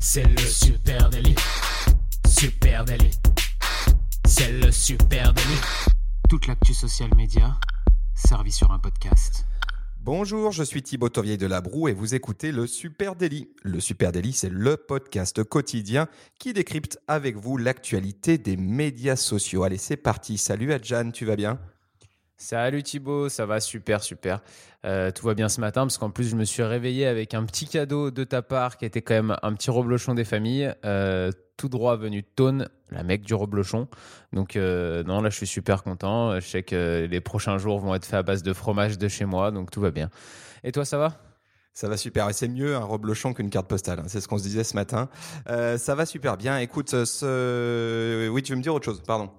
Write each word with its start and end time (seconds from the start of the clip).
C'est 0.00 0.22
le 0.22 0.38
super 0.38 1.10
délit. 1.10 1.34
Super 2.26 2.84
délit. 2.84 3.10
C'est 4.24 4.52
le 4.52 4.70
super 4.70 5.34
délit. 5.34 5.60
Toute 6.28 6.46
l'actu 6.46 6.72
social 6.72 7.10
média 7.16 7.58
servie 8.14 8.52
sur 8.52 8.70
un 8.70 8.78
podcast. 8.78 9.44
Bonjour, 10.00 10.52
je 10.52 10.62
suis 10.62 10.82
Thibaut 10.82 11.08
Tovier 11.08 11.36
de 11.36 11.46
la 11.46 11.60
Broue 11.60 11.88
et 11.88 11.94
vous 11.94 12.14
écoutez 12.14 12.52
le 12.52 12.68
Super 12.68 13.16
Daily. 13.16 13.48
Le 13.62 13.80
Super 13.80 14.12
Daily, 14.12 14.32
c'est 14.32 14.50
le 14.50 14.76
podcast 14.76 15.42
quotidien 15.42 16.06
qui 16.38 16.52
décrypte 16.52 16.98
avec 17.08 17.36
vous 17.36 17.56
l'actualité 17.56 18.38
des 18.38 18.56
médias 18.56 19.16
sociaux. 19.16 19.64
Allez, 19.64 19.78
c'est 19.78 19.96
parti. 19.96 20.38
Salut 20.38 20.72
Adjan, 20.72 21.10
tu 21.10 21.24
vas 21.24 21.36
bien? 21.36 21.58
Salut 22.40 22.84
Thibaut, 22.84 23.28
ça 23.28 23.46
va? 23.46 23.58
Super 23.58 24.00
super. 24.00 24.40
Euh, 24.84 25.10
tout 25.10 25.26
va 25.26 25.34
bien 25.34 25.48
ce 25.48 25.60
matin 25.60 25.80
parce 25.82 25.98
qu'en 25.98 26.10
plus 26.10 26.28
je 26.28 26.36
me 26.36 26.44
suis 26.44 26.62
réveillé 26.62 27.04
avec 27.04 27.34
un 27.34 27.44
petit 27.44 27.66
cadeau 27.66 28.12
de 28.12 28.22
ta 28.22 28.42
part 28.42 28.76
qui 28.76 28.84
était 28.84 29.02
quand 29.02 29.14
même 29.14 29.36
un 29.42 29.54
petit 29.54 29.70
reblochon 29.70 30.14
des 30.14 30.24
familles, 30.24 30.72
euh, 30.84 31.32
tout 31.56 31.68
droit 31.68 31.96
venu 31.96 32.22
de 32.22 32.26
Tone, 32.36 32.68
la 32.92 33.02
mec 33.02 33.22
du 33.22 33.34
reblochon. 33.34 33.88
Donc 34.32 34.54
euh, 34.54 35.02
non 35.02 35.20
là 35.20 35.30
je 35.30 35.36
suis 35.36 35.48
super 35.48 35.82
content. 35.82 36.38
Je 36.38 36.46
sais 36.46 36.62
que 36.62 37.08
les 37.10 37.20
prochains 37.20 37.58
jours 37.58 37.80
vont 37.80 37.92
être 37.96 38.06
faits 38.06 38.20
à 38.20 38.22
base 38.22 38.44
de 38.44 38.52
fromage 38.52 38.98
de 38.98 39.08
chez 39.08 39.24
moi, 39.24 39.50
donc 39.50 39.72
tout 39.72 39.80
va 39.80 39.90
bien. 39.90 40.08
Et 40.62 40.70
toi 40.70 40.84
ça 40.84 40.96
va? 40.96 41.20
Ça 41.72 41.88
va 41.88 41.96
super. 41.96 42.28
Et 42.28 42.32
c'est 42.32 42.48
mieux 42.48 42.76
un 42.76 42.84
reblochon 42.84 43.34
qu'une 43.34 43.50
carte 43.50 43.66
postale. 43.66 43.98
Hein. 43.98 44.04
C'est 44.06 44.20
ce 44.20 44.28
qu'on 44.28 44.38
se 44.38 44.44
disait 44.44 44.62
ce 44.62 44.76
matin. 44.76 45.08
ça 45.46 45.94
va 45.96 46.06
super 46.06 46.36
bien. 46.36 46.58
Écoute, 46.58 47.04
ce... 47.04 48.28
oui, 48.28 48.42
tu 48.44 48.52
veux 48.52 48.58
me 48.58 48.62
dire 48.62 48.74
autre 48.74 48.84
chose? 48.84 49.02
Pardon. 49.04 49.30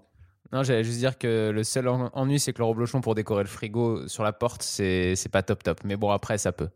Non, 0.51 0.63
j'allais 0.63 0.83
juste 0.83 0.97
dire 0.97 1.17
que 1.17 1.51
le 1.51 1.63
seul 1.63 1.87
ennui, 1.87 2.39
c'est 2.39 2.53
que 2.53 2.59
le 2.59 2.65
reblochon 2.65 3.01
pour 3.01 3.13
décorer 3.13 3.43
le 3.43 3.49
frigo 3.49 4.07
sur 4.07 4.23
la 4.23 4.33
porte, 4.33 4.63
c'est 4.63 5.29
pas 5.31 5.43
top 5.43 5.63
top. 5.63 5.81
Mais 5.83 5.95
bon, 5.95 6.09
après, 6.09 6.37
ça 6.37 6.51
peut. 6.51 6.69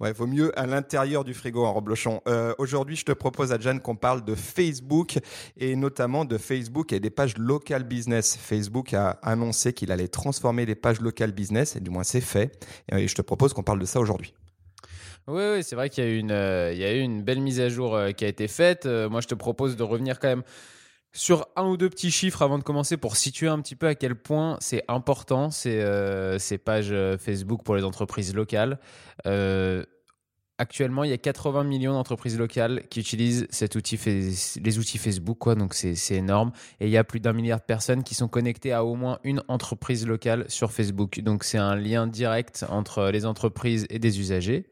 Ouais, 0.00 0.10
il 0.10 0.14
vaut 0.14 0.26
mieux 0.26 0.58
à 0.58 0.66
l'intérieur 0.66 1.24
du 1.24 1.32
frigo 1.32 1.64
en 1.64 1.72
reblochon. 1.72 2.20
Euh, 2.28 2.54
Aujourd'hui, 2.58 2.96
je 2.96 3.04
te 3.04 3.12
propose, 3.12 3.52
à 3.52 3.58
Jeanne 3.58 3.80
qu'on 3.80 3.96
parle 3.96 4.24
de 4.24 4.34
Facebook 4.34 5.18
et 5.56 5.76
notamment 5.76 6.24
de 6.24 6.38
Facebook 6.38 6.92
et 6.92 7.00
des 7.00 7.10
pages 7.10 7.38
local 7.38 7.84
business. 7.84 8.36
Facebook 8.36 8.92
a 8.94 9.10
annoncé 9.22 9.72
qu'il 9.72 9.92
allait 9.92 10.08
transformer 10.08 10.66
les 10.66 10.74
pages 10.74 11.00
local 11.00 11.32
business, 11.32 11.76
et 11.76 11.80
du 11.80 11.90
moins 11.90 12.04
c'est 12.04 12.20
fait. 12.20 12.52
Et 12.92 13.08
je 13.08 13.14
te 13.14 13.22
propose 13.22 13.54
qu'on 13.54 13.62
parle 13.62 13.78
de 13.78 13.86
ça 13.86 14.00
aujourd'hui. 14.00 14.34
Oui, 15.26 15.42
oui 15.54 15.62
c'est 15.62 15.76
vrai 15.76 15.88
qu'il 15.88 16.04
y, 16.04 16.06
a 16.06 16.10
eu 16.10 16.18
une, 16.18 16.32
euh, 16.32 16.72
il 16.72 16.78
y 16.78 16.84
a 16.84 16.92
eu 16.92 17.00
une 17.00 17.22
belle 17.22 17.40
mise 17.40 17.60
à 17.60 17.70
jour 17.70 17.94
euh, 17.94 18.10
qui 18.10 18.26
a 18.26 18.28
été 18.28 18.48
faite. 18.48 18.86
moi, 18.86 19.20
je 19.20 19.28
te 19.28 19.34
propose 19.34 19.76
de 19.76 19.82
revenir 19.82 20.18
quand 20.18 20.28
même 20.28 20.42
sur 21.14 21.46
un 21.54 21.66
ou 21.66 21.76
deux 21.76 21.88
petits 21.88 22.10
chiffres 22.10 22.42
avant 22.42 22.58
de 22.58 22.64
commencer 22.64 22.96
pour 22.96 23.16
situer 23.16 23.46
un 23.46 23.60
petit 23.60 23.76
peu 23.76 23.86
à 23.86 23.94
quel 23.94 24.16
point 24.16 24.58
c'est 24.60 24.82
important 24.88 25.50
ces, 25.50 25.78
euh, 25.80 26.38
pages 26.64 26.90
euh, 26.90 27.16
Facebook 27.16 27.62
pour 27.62 27.76
les 27.76 27.84
entreprises 27.84 28.34
locales. 28.34 28.80
Euh, 29.26 29.84
actuellement, 30.58 31.04
il 31.04 31.10
y 31.10 31.12
a 31.12 31.18
80 31.18 31.62
millions 31.62 31.92
d'entreprises 31.92 32.36
locales 32.36 32.82
qui 32.90 32.98
utilisent 32.98 33.46
cet 33.50 33.76
les 33.76 34.78
outils 34.78 34.98
Facebook, 34.98 35.38
quoi, 35.38 35.54
donc 35.54 35.74
c'est 35.74 35.94
énorme. 36.10 36.50
Et 36.80 36.86
il 36.86 36.90
y 36.90 36.96
a 36.96 37.04
plus 37.04 37.20
d'un 37.20 37.32
milliard 37.32 37.60
de 37.60 37.64
personnes 37.64 38.02
qui 38.02 38.16
sont 38.16 38.28
connectées 38.28 38.72
à 38.72 38.84
au 38.84 38.96
moins 38.96 39.20
une 39.22 39.40
entreprise 39.46 40.04
locale 40.06 40.44
sur 40.48 40.72
Facebook. 40.72 41.20
Donc 41.20 41.44
c'est 41.44 41.58
un 41.58 41.76
lien 41.76 42.08
direct 42.08 42.66
entre 42.68 43.10
les 43.10 43.24
entreprises 43.24 43.86
et 43.88 44.00
des 44.00 44.18
usagers. 44.18 44.66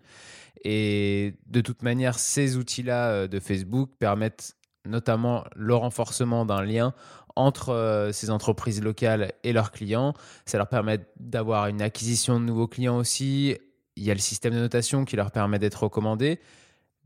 Et 0.64 1.34
de 1.46 1.60
toute 1.60 1.82
manière, 1.82 2.18
ces 2.18 2.56
outils-là 2.56 3.28
de 3.28 3.40
Facebook 3.40 3.90
permettent 3.98 4.56
notamment 4.86 5.44
le 5.54 5.74
renforcement 5.74 6.44
d'un 6.44 6.62
lien 6.62 6.94
entre 7.36 7.70
euh, 7.70 8.12
ces 8.12 8.30
entreprises 8.30 8.82
locales 8.82 9.32
et 9.44 9.52
leurs 9.52 9.70
clients. 9.70 10.14
Ça 10.44 10.58
leur 10.58 10.68
permet 10.68 11.00
d'avoir 11.18 11.66
une 11.68 11.82
acquisition 11.82 12.38
de 12.38 12.44
nouveaux 12.44 12.68
clients 12.68 12.96
aussi. 12.96 13.56
Il 13.96 14.04
y 14.04 14.10
a 14.10 14.14
le 14.14 14.20
système 14.20 14.54
de 14.54 14.58
notation 14.58 15.04
qui 15.04 15.16
leur 15.16 15.30
permet 15.30 15.58
d'être 15.58 15.84
recommandés. 15.84 16.40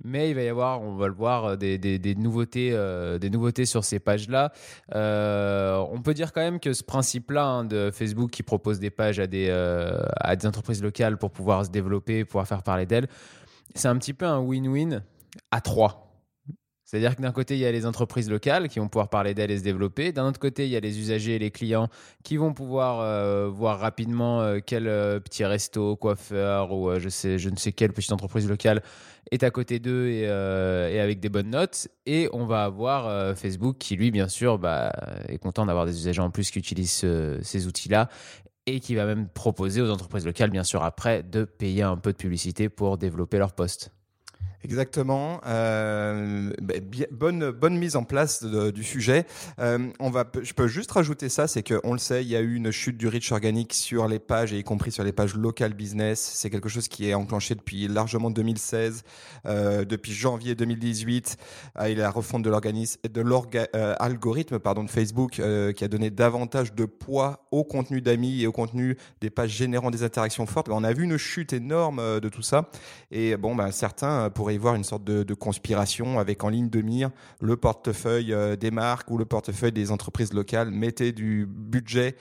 Mais 0.05 0.29
il 0.29 0.35
va 0.35 0.43
y 0.43 0.49
avoir, 0.49 0.83
on 0.83 0.97
va 0.97 1.09
le 1.09 1.15
voir, 1.15 1.45
euh, 1.45 1.57
des, 1.57 2.15
nouveautés, 2.19 2.71
euh, 2.73 3.19
des 3.19 3.31
nouveautés 3.31 3.65
sur 3.65 3.83
ces 3.83 3.99
pages-là. 3.99 4.53
on 4.93 6.03
peut 6.03 6.13
dire 6.13 6.33
quand 6.33 6.43
même 6.43 6.61
que 6.61 6.75
ce 6.75 6.85
principe-là 6.85 7.47
hein, 7.47 7.65
de 7.65 7.91
Facebook 7.91 8.31
qui 8.31 8.43
propose 8.43 8.79
des 8.79 8.91
pages 8.91 9.21
à 9.21 9.27
des, 9.27 9.49
à 9.51 10.37
des 10.37 10.47
entreprises 10.47 10.83
locales 10.83 11.17
pour 11.17 11.31
pouvoir 11.31 11.65
se 11.65 11.71
développer, 11.71 12.27
pouvoir 12.27 12.47
faire 12.47 12.63
parler 12.63 12.85
d'elles, 12.85 13.09
c'est 13.75 13.89
un 13.89 13.97
petit 13.97 14.13
peu 14.13 14.27
un 14.27 14.41
win-win 14.41 15.03
à 15.51 15.61
trois. 15.63 16.06
C'est-à-dire 16.87 17.17
que 17.17 17.23
d'un 17.23 17.33
côté, 17.33 17.55
il 17.57 17.61
y 17.61 17.67
a 17.67 17.73
les 17.73 17.85
entreprises 17.85 18.31
locales 18.31 18.69
qui 18.69 18.79
vont 18.79 18.87
pouvoir 18.87 19.09
parler 19.09 19.35
d'elles 19.35 19.51
et 19.51 19.59
se 19.59 19.65
développer. 19.65 20.13
D'un 20.13 20.29
autre 20.29 20.39
côté, 20.39 20.67
il 20.67 20.71
y 20.71 20.77
a 20.77 20.81
les 20.81 21.01
usagers 21.01 21.35
et 21.35 21.39
les 21.41 21.51
clients 21.51 21.89
qui 22.23 22.37
vont 22.37 22.55
pouvoir 22.55 23.01
euh, 23.01 23.49
voir 23.49 23.81
rapidement 23.81 24.41
euh, 24.41 24.61
quel 24.65 24.87
euh, 24.87 25.19
petit 25.19 25.45
resto, 25.45 25.97
coiffeur 25.97 26.73
ou 26.73 26.97
je, 27.01 27.49
ne 27.49 27.57
sais 27.57 27.73
quelle 27.73 27.93
petite 27.93 28.13
entreprise 28.13 28.49
locale 28.49 28.83
est 29.33 29.43
à 29.43 29.51
côté 29.51 29.81
d'eux 29.81 30.07
et, 30.07 30.29
avec 31.01 31.19
des 31.19 31.29
bonnes 31.29 31.51
notes. 31.51 31.89
Et 32.07 32.29
on 32.33 32.47
va 32.47 32.63
avoir 32.63 33.37
Facebook 33.37 33.79
qui, 33.79 33.97
lui, 33.97 34.13
bien 34.13 34.29
sûr, 34.29 34.57
bah, 34.57 34.93
est 35.29 35.39
content 35.39 35.67
d'avoir 35.67 35.87
des 35.87 35.99
usagers 35.99 36.23
en 36.23 36.31
plus 36.31 36.53
qui 36.53 36.61
utilisent 36.61 37.05
ces 37.43 37.67
outils-là 37.67 38.09
et 38.67 38.79
qui 38.79 38.95
va 38.95 39.07
même 39.07 39.29
proposer 39.29 39.83
aux 39.83 39.91
entreprises 39.91 40.25
locales, 40.25 40.51
bien 40.51 40.63
sûr, 40.63 40.85
après, 40.85 41.25
de 41.25 41.43
payer 41.45 41.83
un 41.83 41.97
peu 41.97 42.13
de 42.13 42.17
publicité 42.17 42.69
pour 42.69 42.97
développer 42.97 43.39
leur 43.39 43.53
poste. 43.53 43.91
Exactement. 44.65 45.41
Euh, 45.47 46.53
ben, 46.61 47.51
bonne 47.53 47.79
mise 47.79 47.97
en 47.97 48.05
place 48.05 48.45
du 48.45 48.85
sujet. 48.85 49.27
Euh, 49.59 49.89
on 50.01 50.11
va, 50.11 50.25
je 50.43 50.53
peux 50.53 50.67
juste 50.67 50.91
rajouter 50.91 51.29
ça, 51.29 51.47
c'est 51.47 51.63
que 51.63 51.81
on 51.85 51.93
le 51.93 51.99
sait, 51.99 52.23
il 52.23 52.29
y 52.29 52.37
a 52.37 52.41
eu 52.41 52.55
une 52.55 52.71
chute 52.71 52.97
du 52.97 53.09
reach 53.09 53.33
organique 53.33 53.75
sur 53.75 54.09
les 54.09 54.19
pages 54.19 54.53
et 54.53 54.59
y 54.59 54.65
compris 54.65 54.93
sur 54.93 55.05
les 55.05 55.13
pages 55.13 55.35
local 55.35 55.75
business. 55.75 56.21
C'est 56.21 56.51
quelque 56.51 56.69
chose 56.69 56.89
qui 56.89 57.09
est 57.09 57.15
enclenché 57.15 57.55
depuis 57.55 57.89
largement 57.89 58.31
2016, 58.31 59.05
euh, 59.47 59.85
depuis 59.85 60.13
janvier 60.13 60.55
2018. 60.55 61.37
Euh, 61.79 61.91
il 61.91 61.97
y 61.97 62.01
a 62.01 62.05
la 62.05 62.11
refonte 62.11 62.43
de 62.43 62.51
l'organisme, 62.51 63.01
de 63.09 63.23
l'algorithme 63.23 64.59
pardon 64.59 64.85
de 64.85 64.91
Facebook 64.91 65.33
qui 65.33 65.85
a 65.85 65.89
donné 65.89 66.11
davantage 66.11 66.75
de 66.75 66.85
poids 66.85 67.47
au 67.51 67.65
contenu 67.65 68.01
d'amis 68.01 68.43
et 68.43 68.47
au 68.47 68.53
contenu 68.53 68.97
des 69.21 69.31
pages 69.31 69.51
générant 69.51 69.91
des 69.91 70.03
interactions 70.03 70.47
fortes. 70.47 70.69
Ben, 70.69 70.75
on 70.77 70.85
a 70.85 70.93
vu 70.93 71.05
une 71.05 71.17
chute 71.17 71.53
énorme 71.53 72.21
de 72.21 72.29
tout 72.29 72.43
ça. 72.43 72.71
Et 73.11 73.37
bon, 73.37 73.55
ben 73.55 73.71
certains 73.71 74.31
pourraient 74.47 74.59
voir 74.59 74.77
une 74.77 74.85
sorte 74.85 75.03
de, 75.03 75.35
conspiration 75.35 76.21
avec 76.21 76.45
en 76.45 76.51
ligne 76.51 76.71
de 76.71 76.81
mire 76.81 77.11
le 77.41 77.57
portefeuille 77.57 78.33
euh, 78.33 78.55
des 78.55 78.71
marques 78.71 79.11
ou 79.11 79.19
le 79.19 79.25
portefeuille 79.25 79.73
des 79.73 79.91
entreprises 79.91 80.33
locales. 80.33 80.71
Mettez 80.71 81.11
du 81.11 81.47
budget, 81.47 82.15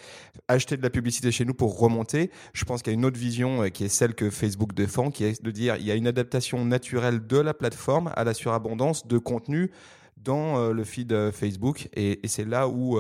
achetez 0.47 0.75
de 0.75 0.81
la 0.81 0.89
publicité 0.89 1.31
chez 1.31 1.45
nous 1.45 1.53
pour 1.53 1.77
remonter. 1.77 2.31
Je 2.53 2.65
pense 2.65 2.81
qu'il 2.81 2.93
y 2.93 2.95
a 2.95 2.97
une 2.97 3.05
autre 3.05 3.19
vision 3.19 3.61
euh, 3.61 3.67
qui 3.67 3.83
est 3.83 3.89
celle 3.89 4.15
que 4.15 4.31
Facebook 4.31 4.73
défend, 4.73 5.11
qui 5.11 5.23
est 5.23 5.43
de 5.43 5.51
dire 5.51 5.75
il 5.75 5.85
y 5.85 5.91
a 5.91 5.93
une 5.93 6.07
adaptation 6.07 6.65
naturelle 6.65 7.27
de 7.27 7.37
la 7.37 7.53
plateforme 7.53 8.11
à 8.15 8.23
la 8.23 8.33
surabondance 8.33 9.05
de 9.05 9.19
contenu 9.19 9.69
dans 10.17 10.57
euh, 10.57 10.73
le 10.73 10.83
feed 10.83 11.29
Facebook 11.29 11.89
et, 11.95 12.19
c'est 12.25 12.49
là 12.49 12.67
où 12.67 12.97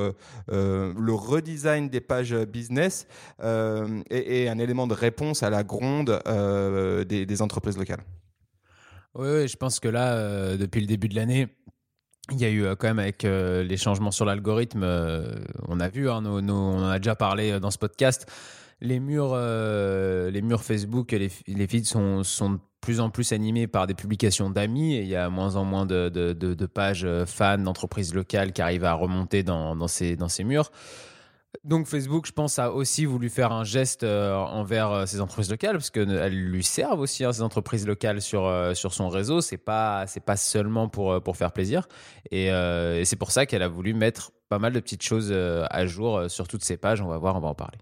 le 0.47 1.13
redesign 1.13 1.89
des 1.89 2.01
pages 2.01 2.35
business 2.45 3.07
est, 3.41 4.47
un 4.47 4.59
élément 4.59 4.85
de 4.85 4.93
réponse 4.93 5.41
à 5.41 5.49
la 5.49 5.63
gronde 5.63 6.21
des 7.07 7.41
entreprises 7.41 7.79
locales. 7.79 8.03
Oui, 9.15 9.47
je 9.47 9.55
pense 9.55 9.79
que 9.79 9.87
là, 9.87 10.13
euh, 10.13 10.57
depuis 10.57 10.81
le 10.81 10.87
début 10.87 11.07
de 11.07 11.15
l'année, 11.15 11.47
il 12.31 12.37
y 12.37 12.43
a 12.43 12.49
eu 12.49 12.65
euh, 12.65 12.75
quand 12.75 12.87
même 12.87 12.99
avec 12.99 13.23
euh, 13.23 13.63
les 13.63 13.77
changements 13.77 14.11
sur 14.11 14.25
l'algorithme, 14.25 14.83
on 15.67 15.79
a 15.79 15.87
vu, 15.87 16.09
hein, 16.09 16.21
on 16.25 16.49
en 16.49 16.89
a 16.89 16.99
déjà 16.99 17.15
parlé 17.15 17.59
dans 17.61 17.71
ce 17.71 17.77
podcast, 17.77 18.29
les 18.81 18.99
murs, 18.99 19.35
les 19.37 20.41
murs 20.41 20.63
Facebook, 20.63 21.13
les, 21.13 21.31
les 21.47 21.67
feeds 21.67 21.85
sont, 21.85 22.21
de 22.21 22.59
plus 22.81 22.99
en 22.99 23.09
plus 23.09 23.31
animés 23.31 23.67
par 23.67 23.87
des 23.87 23.93
publications 23.93 24.49
d'amis 24.49 24.95
et 24.95 25.01
il 25.01 25.07
y 25.07 25.15
a 25.15 25.29
moins 25.29 25.55
en 25.55 25.63
moins 25.63 25.85
de, 25.85 26.65
pages 26.65 27.07
fans 27.25 27.57
d'entreprises 27.57 28.13
locales 28.13 28.51
qui 28.51 28.61
arrivent 28.61 28.83
à 28.83 28.93
remonter 28.93 29.43
dans 29.43 29.87
ces 29.87 30.43
murs. 30.43 30.71
Donc 31.63 31.87
Facebook, 31.87 32.25
je 32.25 32.31
pense, 32.31 32.59
a 32.59 32.71
aussi 32.71 33.05
voulu 33.05 33.29
faire 33.29 33.51
un 33.51 33.63
geste 33.63 34.03
euh, 34.03 34.35
envers 34.35 34.91
euh, 34.91 35.05
ces 35.05 35.21
entreprises 35.21 35.49
locales 35.49 35.73
parce 35.73 35.89
qu'elles 35.89 36.49
lui 36.49 36.63
servent 36.63 36.99
aussi 36.99 37.23
hein, 37.23 37.33
ces 37.33 37.41
entreprises 37.41 37.85
locales 37.85 38.21
sur 38.21 38.45
euh, 38.45 38.73
sur 38.73 38.93
son 38.93 39.09
réseau. 39.09 39.41
C'est 39.41 39.57
pas 39.57 40.05
pas 40.25 40.37
seulement 40.37 40.87
pour 40.89 41.21
pour 41.21 41.37
faire 41.37 41.51
plaisir 41.51 41.87
et, 42.31 42.47
et 42.47 43.05
c'est 43.05 43.15
pour 43.15 43.31
ça 43.31 43.45
qu'elle 43.45 43.61
a 43.61 43.67
voulu 43.67 43.93
mettre 43.93 44.31
pas 44.49 44.59
mal 44.59 44.73
de 44.73 44.79
petites 44.79 45.03
choses 45.03 45.31
à 45.31 45.85
jour 45.85 46.29
sur 46.29 46.47
toutes 46.47 46.63
ces 46.63 46.77
pages. 46.77 47.01
On 47.01 47.07
va 47.07 47.17
voir, 47.17 47.35
on 47.35 47.39
va 47.39 47.49
en 47.49 47.55
parler. 47.55 47.77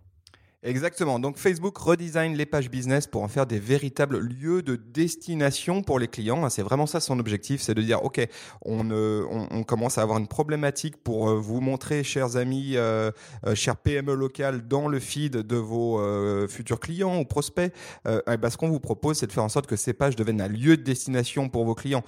Exactement. 0.65 1.19
Donc 1.19 1.37
Facebook 1.37 1.77
redesign 1.77 2.35
les 2.35 2.45
pages 2.45 2.69
business 2.69 3.05
pour 3.05 3.21
en 3.21 3.27
faire 3.27 3.45
des 3.45 3.59
véritables 3.59 4.19
lieux 4.19 4.61
de 4.61 4.77
destination 4.77 5.83
pour 5.83 5.99
les 5.99 6.07
clients. 6.07 6.49
C'est 6.49 6.61
vraiment 6.61 6.85
ça 6.85 7.01
son 7.01 7.19
objectif, 7.19 7.61
c'est 7.61 7.73
de 7.73 7.81
dire 7.81 8.01
ok, 8.05 8.25
on, 8.61 8.89
euh, 8.91 9.25
commence 9.67 9.97
à 9.97 10.03
avoir 10.03 10.19
une 10.19 10.27
problématique 10.27 10.95
pour 11.03 11.29
euh, 11.29 11.35
vous 11.35 11.59
montrer, 11.59 12.05
chers 12.05 12.37
amis, 12.37 12.77
euh, 12.77 13.11
chers 13.55 13.75
PME 13.75 14.13
locales, 14.13 14.65
dans 14.65 14.87
le 14.87 14.99
feed 14.99 15.35
de 15.35 15.57
vos 15.57 16.01
futurs 16.47 16.79
clients 16.79 17.19
ou 17.19 17.25
prospects. 17.25 17.73
Eh 18.05 18.37
ben, 18.37 18.49
ce 18.49 18.55
qu'on 18.55 18.69
vous 18.69 18.79
propose, 18.79 19.17
c'est 19.17 19.27
de 19.27 19.31
faire 19.33 19.43
en 19.43 19.49
sorte 19.49 19.67
que 19.67 19.75
ces 19.75 19.93
pages 19.93 20.15
deviennent 20.15 20.41
un 20.41 20.47
lieu 20.47 20.77
de 20.77 20.83
destination 20.83 21.49
pour 21.49 21.65
vos 21.65 21.75
clients. 21.75 22.03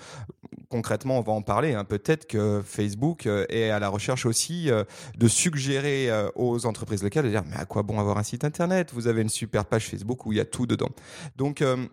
Concrètement, 0.70 1.20
on 1.20 1.22
va 1.22 1.34
en 1.34 1.42
parler. 1.42 1.74
Hein. 1.74 1.84
Peut-être 1.84 2.26
que 2.26 2.62
Facebook 2.66 3.26
est 3.26 3.70
à 3.70 3.80
la 3.80 3.90
recherche 3.90 4.26
aussi 4.26 4.70
de 5.18 5.28
suggérer 5.28 6.10
aux 6.36 6.66
entreprises 6.66 7.04
locales 7.04 7.26
de 7.26 7.30
dire 7.30 7.44
mais 7.50 7.58
à 7.58 7.66
quoi 7.66 7.84
bon 7.84 8.00
avoir 8.00 8.18
un 8.18 8.24
site 8.24 8.45
vous 8.94 9.08
avez 9.08 9.22
une 9.22 9.30
super 9.30 9.66
page 9.66 9.88
Facebook 9.90 10.26
où 10.26 10.32
il 10.32 10.38
y 10.38 10.42
a 10.42 10.46
tout 10.46 10.66
dedans. 10.66 10.90
Donc, 11.36 11.62
euh, 11.62 11.88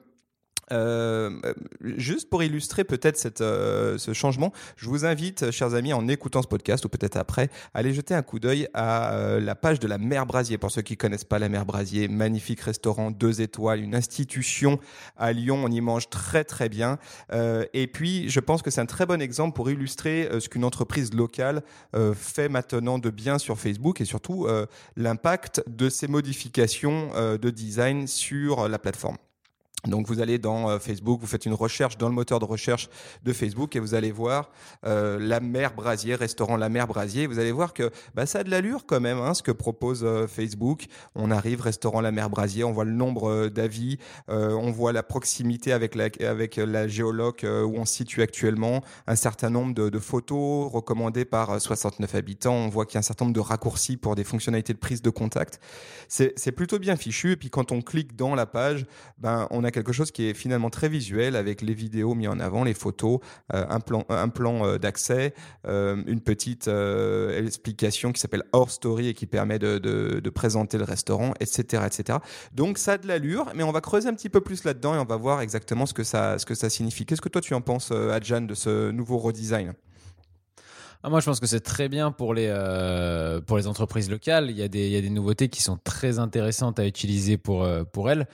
Euh, 0.73 1.31
juste 1.83 2.29
pour 2.29 2.43
illustrer 2.43 2.83
peut-être 2.85 3.41
euh, 3.41 3.99
ce 3.99 4.13
changement, 4.13 4.53
je 4.77 4.89
vous 4.89 5.05
invite, 5.05 5.51
chers 5.51 5.75
amis, 5.75 5.93
en 5.93 6.09
écoutant 6.09 6.43
ce 6.43 6.49
podcast 6.49 6.85
ou 6.85 6.89
peut-être 6.89 7.17
après, 7.17 7.51
à 7.75 7.79
aller 7.79 7.93
jeter 7.93 8.15
un 8.15 8.23
coup 8.23 8.41
d'œil 8.41 8.69
à 8.75 9.13
euh, 9.13 9.41
la 9.41 9.55
page 9.55 9.79
de 9.79 9.87
la 9.87 9.99
Mer 9.99 10.27
Brasier. 10.27 10.59
Pour 10.59 10.71
ceux 10.71 10.83
qui 10.83 10.97
connaissent 10.97 11.25
pas 11.25 11.39
la 11.39 11.49
Mer 11.49 11.67
Brasier, 11.67 12.09
magnifique 12.09 12.61
restaurant, 12.61 13.11
deux 13.11 13.41
étoiles, 13.41 13.81
une 13.81 13.95
institution 13.95 14.79
à 15.17 15.33
Lyon. 15.33 15.63
On 15.65 15.71
y 15.71 15.81
mange 15.81 16.09
très 16.11 16.45
très 16.45 16.69
bien. 16.69 16.99
Euh, 17.33 17.65
et 17.75 17.87
puis, 17.87 18.29
je 18.29 18.41
pense 18.41 18.63
que 18.63 18.71
c'est 18.71 18.81
un 18.81 18.87
très 18.87 19.07
bon 19.07 19.21
exemple 19.21 19.55
pour 19.55 19.71
illustrer 19.71 20.29
euh, 20.31 20.41
ce 20.41 20.49
qu'une 20.49 20.65
entreprise 20.65 21.13
locale 21.13 21.63
euh, 21.95 22.15
fait 22.15 22.49
maintenant 22.49 22.99
de 22.99 23.11
bien 23.11 23.39
sur 23.39 23.59
Facebook 23.59 24.01
et 24.01 24.05
surtout 24.05 24.47
euh, 24.47 24.67
l'impact 24.97 25.63
de 25.67 25.89
ces 25.89 26.09
modifications 26.09 27.11
euh, 27.15 27.39
de 27.39 27.51
design 27.51 28.07
sur 28.07 28.69
la 28.69 28.79
plateforme. 28.79 29.17
Donc 29.87 30.07
vous 30.07 30.21
allez 30.21 30.39
dans 30.39 30.71
euh, 30.71 30.79
Facebook, 30.79 31.21
vous 31.21 31.27
faites 31.27 31.45
une 31.45 31.55
recherche 31.55 31.99
dans 31.99 32.09
le 32.09 32.15
moteur 32.15 32.39
de 32.39 32.45
recherche 32.45 32.89
de 33.25 33.33
Facebook 33.33 33.75
et 33.75 33.81
vous 33.81 33.95
allez 33.95 34.13
voir 34.13 34.51
euh, 34.87 35.19
la 35.21 35.41
mer 35.41 35.75
Brasier, 35.75 36.15
restaurant 36.15 36.57
la 36.57 36.69
mer 36.69 36.87
Brasier. 36.87 37.27
Vous 37.27 37.41
allez 37.41 37.51
voir 37.51 37.75
que 37.75 37.91
bah, 38.15 38.27
ça 38.27 38.41
a 38.41 38.45
de 38.45 38.51
l'allure 38.51 38.87
quand 38.87 39.01
même, 39.01 39.19
hein, 39.19 39.35
ce 39.35 39.43
que 39.43 39.51
propose 39.51 40.05
euh, 40.05 40.29
Facebook. 40.29 40.87
On 41.17 41.33
arrive 41.33 41.61
restaurant 41.61 42.01
la 42.01 42.13
mer 42.13 42.31
Brasier, 42.31 42.63
on 42.63 42.73
voit 42.73 42.85
le 42.85 42.93
nombre 42.93 43.29
euh, 43.29 43.51
d'avis, 43.51 43.99
euh, 44.29 44.53
on 44.53 44.71
voit 44.71 44.93
la 44.93 45.03
proximité 45.03 45.73
avec 45.73 45.97
la 45.97 46.09
avec 46.21 46.57
la 46.57 46.89
géologue 46.89 47.43
où 47.43 47.77
on 47.77 47.85
se 47.85 47.95
situe 47.95 48.23
actuellement, 48.23 48.83
un 49.07 49.17
certain 49.17 49.51
nombre 49.51 49.75
de, 49.75 49.99
photos 49.99 50.71
recommandées 50.71 51.25
par 51.25 51.51
euh, 51.51 51.59
69 51.59 52.15
habitants. 52.15 52.55
On 52.55 52.69
voit 52.69 52.87
qu'il 52.87 52.95
y 52.95 52.99
a 52.99 53.01
un 53.01 53.03
certain 53.03 53.25
nombre 53.25 53.35
de 53.35 53.41
raccourcis 53.41 53.97
pour 53.97 54.15
des 54.15 54.25
fonctionnalités 54.25 54.73
de 54.73 54.79
prise 54.79 55.03
de 55.03 55.11
contact. 55.11 55.61
C'est 56.09 56.53
plutôt 56.53 56.79
bien 56.79 56.97
fichu. 56.97 57.33
Et 57.33 57.37
puis 57.37 57.51
quand 57.51 57.73
on 57.73 57.83
clique 57.83 58.15
dans 58.17 58.35
la 58.35 58.47
page, 58.47 58.87
ben 59.19 59.49
on 59.51 59.65
a 59.65 59.72
quelque 59.73 59.93
chose 59.93 60.11
qui 60.11 60.29
est 60.29 60.35
finalement 60.35 60.71
très 60.71 60.89
visuel 60.89 61.37
avec 61.37 61.63
les 61.63 61.75
vidéos 61.75 62.15
mis 62.15 62.29
en 62.29 62.39
avant, 62.39 62.65
les 62.65 62.75
photos, 62.75 63.19
euh, 63.53 63.65
un 63.69 63.81
plan, 63.81 64.05
un 64.09 64.29
plan 64.29 64.65
euh, 64.65 64.79
d'accès, 64.79 65.35
euh, 65.67 66.03
une 66.07 66.21
petite 66.21 66.69
explication 66.69 68.13
qui 68.13 68.21
s'appelle 68.21 68.45
Hors 68.53 68.71
Story 68.71 69.09
et 69.09 69.15
qui 69.15 69.27
permet 69.27 69.59
de, 69.59 70.31
présenter 70.35 70.79
le 70.79 70.85
restaurant, 70.85 71.35
etc., 71.41 71.85
etc. 71.87 72.19
Donc 72.55 72.79
ça 72.79 72.93
a 72.93 72.99
de 72.99 73.07
l'allure, 73.07 73.51
mais 73.55 73.63
on 73.63 73.73
va 73.73 73.81
creuser 73.81 74.09
un 74.09 74.15
petit 74.15 74.31
peu 74.31 74.41
plus 74.41 74.65
là-dedans 74.65 74.95
et 74.95 74.99
on 74.99 75.05
va 75.05 75.17
voir 75.17 75.41
exactement 75.41 75.85
ce 75.85 75.93
que 75.93 76.05
ça, 76.05 76.39
ce 76.39 76.47
que 76.47 76.55
ça 76.55 76.71
signifie. 76.71 77.05
Qu'est-ce 77.05 77.21
que 77.21 77.29
toi 77.29 77.43
tu 77.43 77.55
en 77.55 77.61
penses, 77.61 77.91
Adjan, 77.91 78.43
de 78.43 78.55
ce 78.55 78.91
nouveau 78.91 79.19
redesign? 79.19 79.75
Ah, 81.03 81.11
moi, 81.11 81.21
je 81.21 81.27
pense 81.27 81.41
que 81.41 81.47
c'est 81.47 81.61
très 81.61 81.89
bien 81.89 82.13
pour 82.13 82.33
les, 82.33 82.49
pour 83.47 83.57
les 83.57 83.67
entreprises 83.67 84.09
locales. 84.11 84.51
Il 84.51 84.57
y, 84.57 84.63
a 84.63 84.69
des, 84.69 84.87
il 84.87 84.93
y 84.93 84.97
a 84.97 85.01
des 85.01 85.11
nouveautés 85.11 85.49
qui 85.49 85.63
sont 85.63 85.79
très 85.83 86.19
intéressantes 86.19 86.79
à 86.79 86.87
utiliser 86.87 87.37
pour, 87.37 87.69
pour 87.93 88.11
elles. 88.11 88.27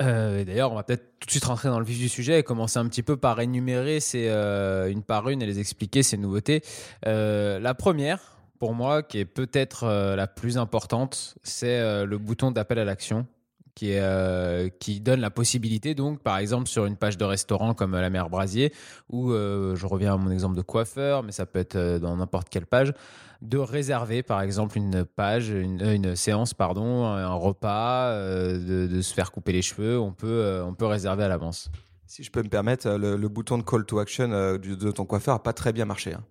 Euh, 0.00 0.44
D'ailleurs, 0.44 0.72
on 0.72 0.74
va 0.74 0.82
peut-être 0.82 1.18
tout 1.20 1.26
de 1.26 1.30
suite 1.30 1.44
rentrer 1.44 1.68
dans 1.68 1.78
le 1.78 1.84
vif 1.84 1.98
du 1.98 2.08
sujet 2.08 2.38
et 2.38 2.42
commencer 2.42 2.78
un 2.78 2.88
petit 2.88 3.02
peu 3.02 3.16
par 3.16 3.40
énumérer 3.40 3.98
euh, 4.14 4.88
une 4.88 5.02
par 5.02 5.28
une 5.28 5.42
et 5.42 5.46
les 5.46 5.60
expliquer, 5.60 6.02
ces 6.02 6.16
nouveautés. 6.16 6.62
Euh, 7.06 7.58
la 7.60 7.74
première, 7.74 8.38
pour 8.58 8.74
moi, 8.74 9.02
qui 9.02 9.18
est 9.18 9.24
peut-être 9.24 9.86
la 9.86 10.26
plus 10.26 10.56
importante, 10.56 11.34
c'est 11.42 12.04
le 12.04 12.18
bouton 12.18 12.52
d'appel 12.52 12.78
à 12.78 12.84
l'action. 12.84 13.26
Qui, 13.74 13.92
est, 13.92 14.00
euh, 14.00 14.68
qui 14.80 15.00
donne 15.00 15.20
la 15.20 15.30
possibilité, 15.30 15.94
donc, 15.94 16.22
par 16.22 16.36
exemple, 16.36 16.68
sur 16.68 16.84
une 16.84 16.96
page 16.96 17.16
de 17.16 17.24
restaurant 17.24 17.72
comme 17.72 17.92
la 17.92 18.10
mer 18.10 18.28
Brasier, 18.28 18.70
ou 19.08 19.32
euh, 19.32 19.74
je 19.76 19.86
reviens 19.86 20.12
à 20.12 20.16
mon 20.18 20.30
exemple 20.30 20.56
de 20.56 20.60
coiffeur, 20.60 21.22
mais 21.22 21.32
ça 21.32 21.46
peut 21.46 21.58
être 21.58 21.76
euh, 21.76 21.98
dans 21.98 22.14
n'importe 22.14 22.50
quelle 22.50 22.66
page, 22.66 22.92
de 23.40 23.56
réserver, 23.56 24.22
par 24.22 24.42
exemple, 24.42 24.76
une 24.76 25.06
page, 25.06 25.48
une, 25.48 25.80
euh, 25.82 25.94
une 25.94 26.14
séance, 26.16 26.52
pardon, 26.52 27.06
un 27.06 27.32
repas, 27.32 28.08
euh, 28.10 28.58
de, 28.58 28.94
de 28.94 29.00
se 29.00 29.14
faire 29.14 29.32
couper 29.32 29.52
les 29.52 29.62
cheveux. 29.62 29.98
On 29.98 30.12
peut, 30.12 30.26
euh, 30.28 30.62
on 30.66 30.74
peut 30.74 30.84
réserver 30.86 31.24
à 31.24 31.28
l'avance. 31.28 31.70
Si 32.06 32.22
je 32.22 32.30
peux 32.30 32.42
me 32.42 32.50
permettre, 32.50 32.86
euh, 32.86 32.98
le, 32.98 33.16
le 33.16 33.28
bouton 33.28 33.56
de 33.56 33.62
call 33.62 33.86
to 33.86 34.00
action 34.00 34.30
euh, 34.32 34.58
de 34.58 34.90
ton 34.90 35.06
coiffeur 35.06 35.36
a 35.36 35.42
pas 35.42 35.54
très 35.54 35.72
bien 35.72 35.86
marché. 35.86 36.12
hein. 36.12 36.22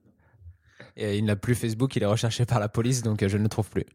Et 0.96 1.18
il 1.18 1.26
n'a 1.26 1.36
plus 1.36 1.56
Facebook, 1.56 1.96
il 1.96 2.04
est 2.04 2.06
recherché 2.06 2.46
par 2.46 2.60
la 2.60 2.70
police, 2.70 3.02
donc 3.02 3.24
euh, 3.24 3.28
je 3.28 3.38
ne 3.38 3.44
le 3.44 3.50
trouve 3.50 3.68
plus. 3.70 3.86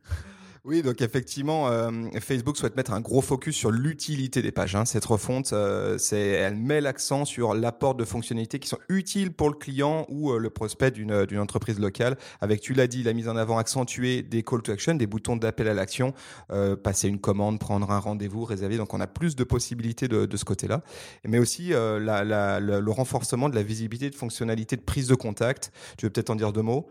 Oui, 0.68 0.82
donc 0.82 1.00
effectivement, 1.00 1.68
euh, 1.68 1.92
Facebook 2.18 2.56
souhaite 2.56 2.76
mettre 2.76 2.92
un 2.92 3.00
gros 3.00 3.20
focus 3.20 3.54
sur 3.54 3.70
l'utilité 3.70 4.42
des 4.42 4.50
pages. 4.50 4.74
hein. 4.74 4.84
Cette 4.84 5.04
refonte, 5.04 5.52
euh, 5.52 5.96
elle 6.10 6.56
met 6.56 6.80
l'accent 6.80 7.24
sur 7.24 7.54
l'apport 7.54 7.94
de 7.94 8.04
fonctionnalités 8.04 8.58
qui 8.58 8.66
sont 8.66 8.80
utiles 8.88 9.32
pour 9.32 9.48
le 9.48 9.54
client 9.54 10.06
ou 10.08 10.32
euh, 10.32 10.38
le 10.40 10.50
prospect 10.50 10.90
d'une, 10.90 11.12
entreprise 11.38 11.78
locale. 11.78 12.18
Avec, 12.40 12.62
tu 12.62 12.74
l'as 12.74 12.88
dit, 12.88 13.04
la 13.04 13.12
mise 13.12 13.28
en 13.28 13.36
avant 13.36 13.58
accentuée 13.58 14.24
des 14.24 14.42
call 14.42 14.60
to 14.62 14.72
action, 14.72 14.94
des 14.96 15.06
boutons 15.06 15.36
d'appel 15.36 15.68
à 15.68 15.74
l'action, 15.74 16.14
passer 16.82 17.06
une 17.06 17.20
commande, 17.20 17.60
prendre 17.60 17.88
un 17.92 18.00
rendez-vous, 18.00 18.44
réserver. 18.44 18.76
Donc, 18.76 18.92
on 18.92 19.00
a 19.00 19.06
plus 19.06 19.36
de 19.36 19.44
possibilités 19.44 20.08
de, 20.08 20.36
ce 20.36 20.44
côté-là. 20.44 20.82
Mais 21.24 21.38
aussi 21.38 21.68
la- 21.68 22.24
la- 22.24 22.58
le, 22.58 22.90
renforcement 22.90 23.48
de 23.48 23.54
la 23.54 23.62
visibilité 23.62 24.10
de 24.10 24.16
fonctionnalités 24.16 24.74
de 24.76 24.82
prise 24.82 25.06
de 25.06 25.14
contact. 25.14 25.70
Tu 25.96 26.06
veux 26.06 26.10
peut-être 26.10 26.30
en 26.30 26.34
dire 26.36 26.52
deux 26.52 26.62
mots? 26.62 26.88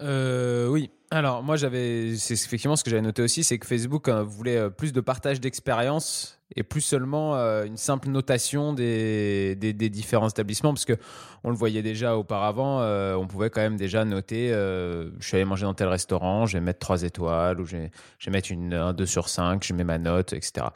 Oui. 0.00 0.90
Alors, 1.14 1.42
moi, 1.42 1.56
j'avais, 1.56 2.16
c'est 2.16 2.32
effectivement 2.32 2.74
ce 2.74 2.82
que 2.82 2.88
j'avais 2.88 3.02
noté 3.02 3.20
aussi, 3.20 3.44
c'est 3.44 3.58
que 3.58 3.66
Facebook 3.66 4.08
euh, 4.08 4.22
voulait 4.22 4.56
euh, 4.56 4.70
plus 4.70 4.94
de 4.94 5.00
partage 5.02 5.40
d'expérience 5.40 6.40
et 6.56 6.62
plus 6.62 6.80
seulement 6.80 7.34
euh, 7.36 7.64
une 7.64 7.76
simple 7.76 8.08
notation 8.08 8.72
des, 8.72 9.54
des, 9.54 9.74
différents 9.90 10.30
établissements, 10.30 10.72
parce 10.72 10.86
que 10.86 10.94
on 11.44 11.50
le 11.50 11.56
voyait 11.56 11.82
déjà 11.82 12.16
auparavant, 12.16 12.80
on 13.18 13.26
pouvait 13.26 13.50
quand 13.50 13.60
même 13.60 13.76
déjà 13.76 14.04
noter, 14.04 14.48
je 14.50 15.10
suis 15.20 15.36
allé 15.36 15.46
manger 15.46 15.64
dans 15.64 15.72
tel 15.72 15.88
restaurant, 15.88 16.44
je 16.44 16.58
vais 16.58 16.60
mettre 16.60 16.78
3 16.78 17.04
étoiles, 17.04 17.58
ou 17.58 17.64
je 17.64 17.76
vais, 17.78 17.90
je 18.18 18.26
vais 18.26 18.32
mettre 18.32 18.52
une, 18.52 18.74
un 18.74 18.92
2 18.92 19.06
sur 19.06 19.30
5, 19.30 19.64
je 19.64 19.72
mets 19.72 19.84
ma 19.84 19.96
note, 19.96 20.34
etc. 20.34 20.66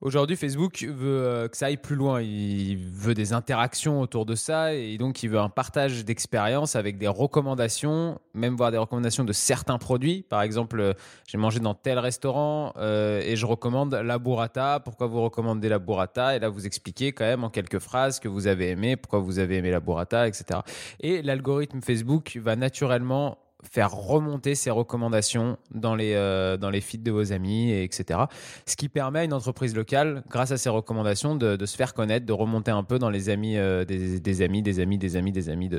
Aujourd'hui, 0.00 0.36
Facebook 0.36 0.84
veut 0.88 1.24
euh, 1.24 1.48
que 1.48 1.56
ça 1.56 1.66
aille 1.66 1.76
plus 1.76 1.96
loin. 1.96 2.22
Il 2.22 2.78
veut 2.78 3.14
des 3.14 3.32
interactions 3.32 4.00
autour 4.00 4.26
de 4.26 4.36
ça 4.36 4.72
et 4.72 4.96
donc 4.96 5.24
il 5.24 5.28
veut 5.28 5.40
un 5.40 5.48
partage 5.48 6.04
d'expérience 6.04 6.76
avec 6.76 6.98
des 6.98 7.08
recommandations, 7.08 8.20
même 8.32 8.54
voir 8.54 8.70
des 8.70 8.78
recommandations 8.78 9.24
de 9.24 9.32
certains 9.32 9.76
produits. 9.78 10.22
Par 10.22 10.42
exemple, 10.42 10.78
euh, 10.78 10.92
j'ai 11.26 11.36
mangé 11.36 11.58
dans 11.58 11.74
tel 11.74 11.98
restaurant 11.98 12.74
euh, 12.76 13.20
et 13.24 13.34
je 13.34 13.44
recommande 13.44 13.92
la 13.92 14.20
burrata. 14.20 14.78
Pourquoi 14.78 15.08
vous 15.08 15.20
recommandez 15.20 15.68
la 15.68 15.80
burrata? 15.80 16.36
Et 16.36 16.38
là, 16.38 16.48
vous 16.48 16.64
expliquez 16.64 17.10
quand 17.10 17.24
même 17.24 17.42
en 17.42 17.50
quelques 17.50 17.80
phrases 17.80 18.20
que 18.20 18.28
vous 18.28 18.46
avez 18.46 18.70
aimé, 18.70 18.94
pourquoi 18.94 19.18
vous 19.18 19.40
avez 19.40 19.56
aimé 19.56 19.72
la 19.72 19.80
burrata, 19.80 20.28
etc. 20.28 20.60
Et 21.00 21.22
l'algorithme 21.22 21.80
Facebook 21.82 22.38
va 22.40 22.54
naturellement 22.54 23.36
faire 23.64 23.92
remonter 23.92 24.54
ces 24.54 24.70
recommandations 24.70 25.58
dans 25.72 25.94
les, 25.94 26.14
euh, 26.14 26.56
dans 26.56 26.70
les 26.70 26.80
feeds 26.80 27.02
de 27.02 27.10
vos 27.10 27.32
amis, 27.32 27.70
et 27.70 27.82
etc. 27.82 28.20
Ce 28.66 28.76
qui 28.76 28.88
permet 28.88 29.20
à 29.20 29.24
une 29.24 29.32
entreprise 29.32 29.74
locale, 29.74 30.22
grâce 30.28 30.52
à 30.52 30.56
ces 30.56 30.68
recommandations, 30.68 31.34
de, 31.34 31.66
se 31.66 31.76
faire 31.76 31.94
connaître, 31.94 32.24
de 32.24 32.32
remonter 32.32 32.70
un 32.70 32.84
peu 32.84 32.98
dans 32.98 33.10
les 33.10 33.28
amis, 33.28 33.56
euh, 33.56 33.84
des, 33.84 34.42
amis, 34.42 34.62
des 34.62 34.80
amis, 34.80 34.98
des 34.98 35.16
amis, 35.16 35.32
des 35.32 35.48
amis 35.50 35.70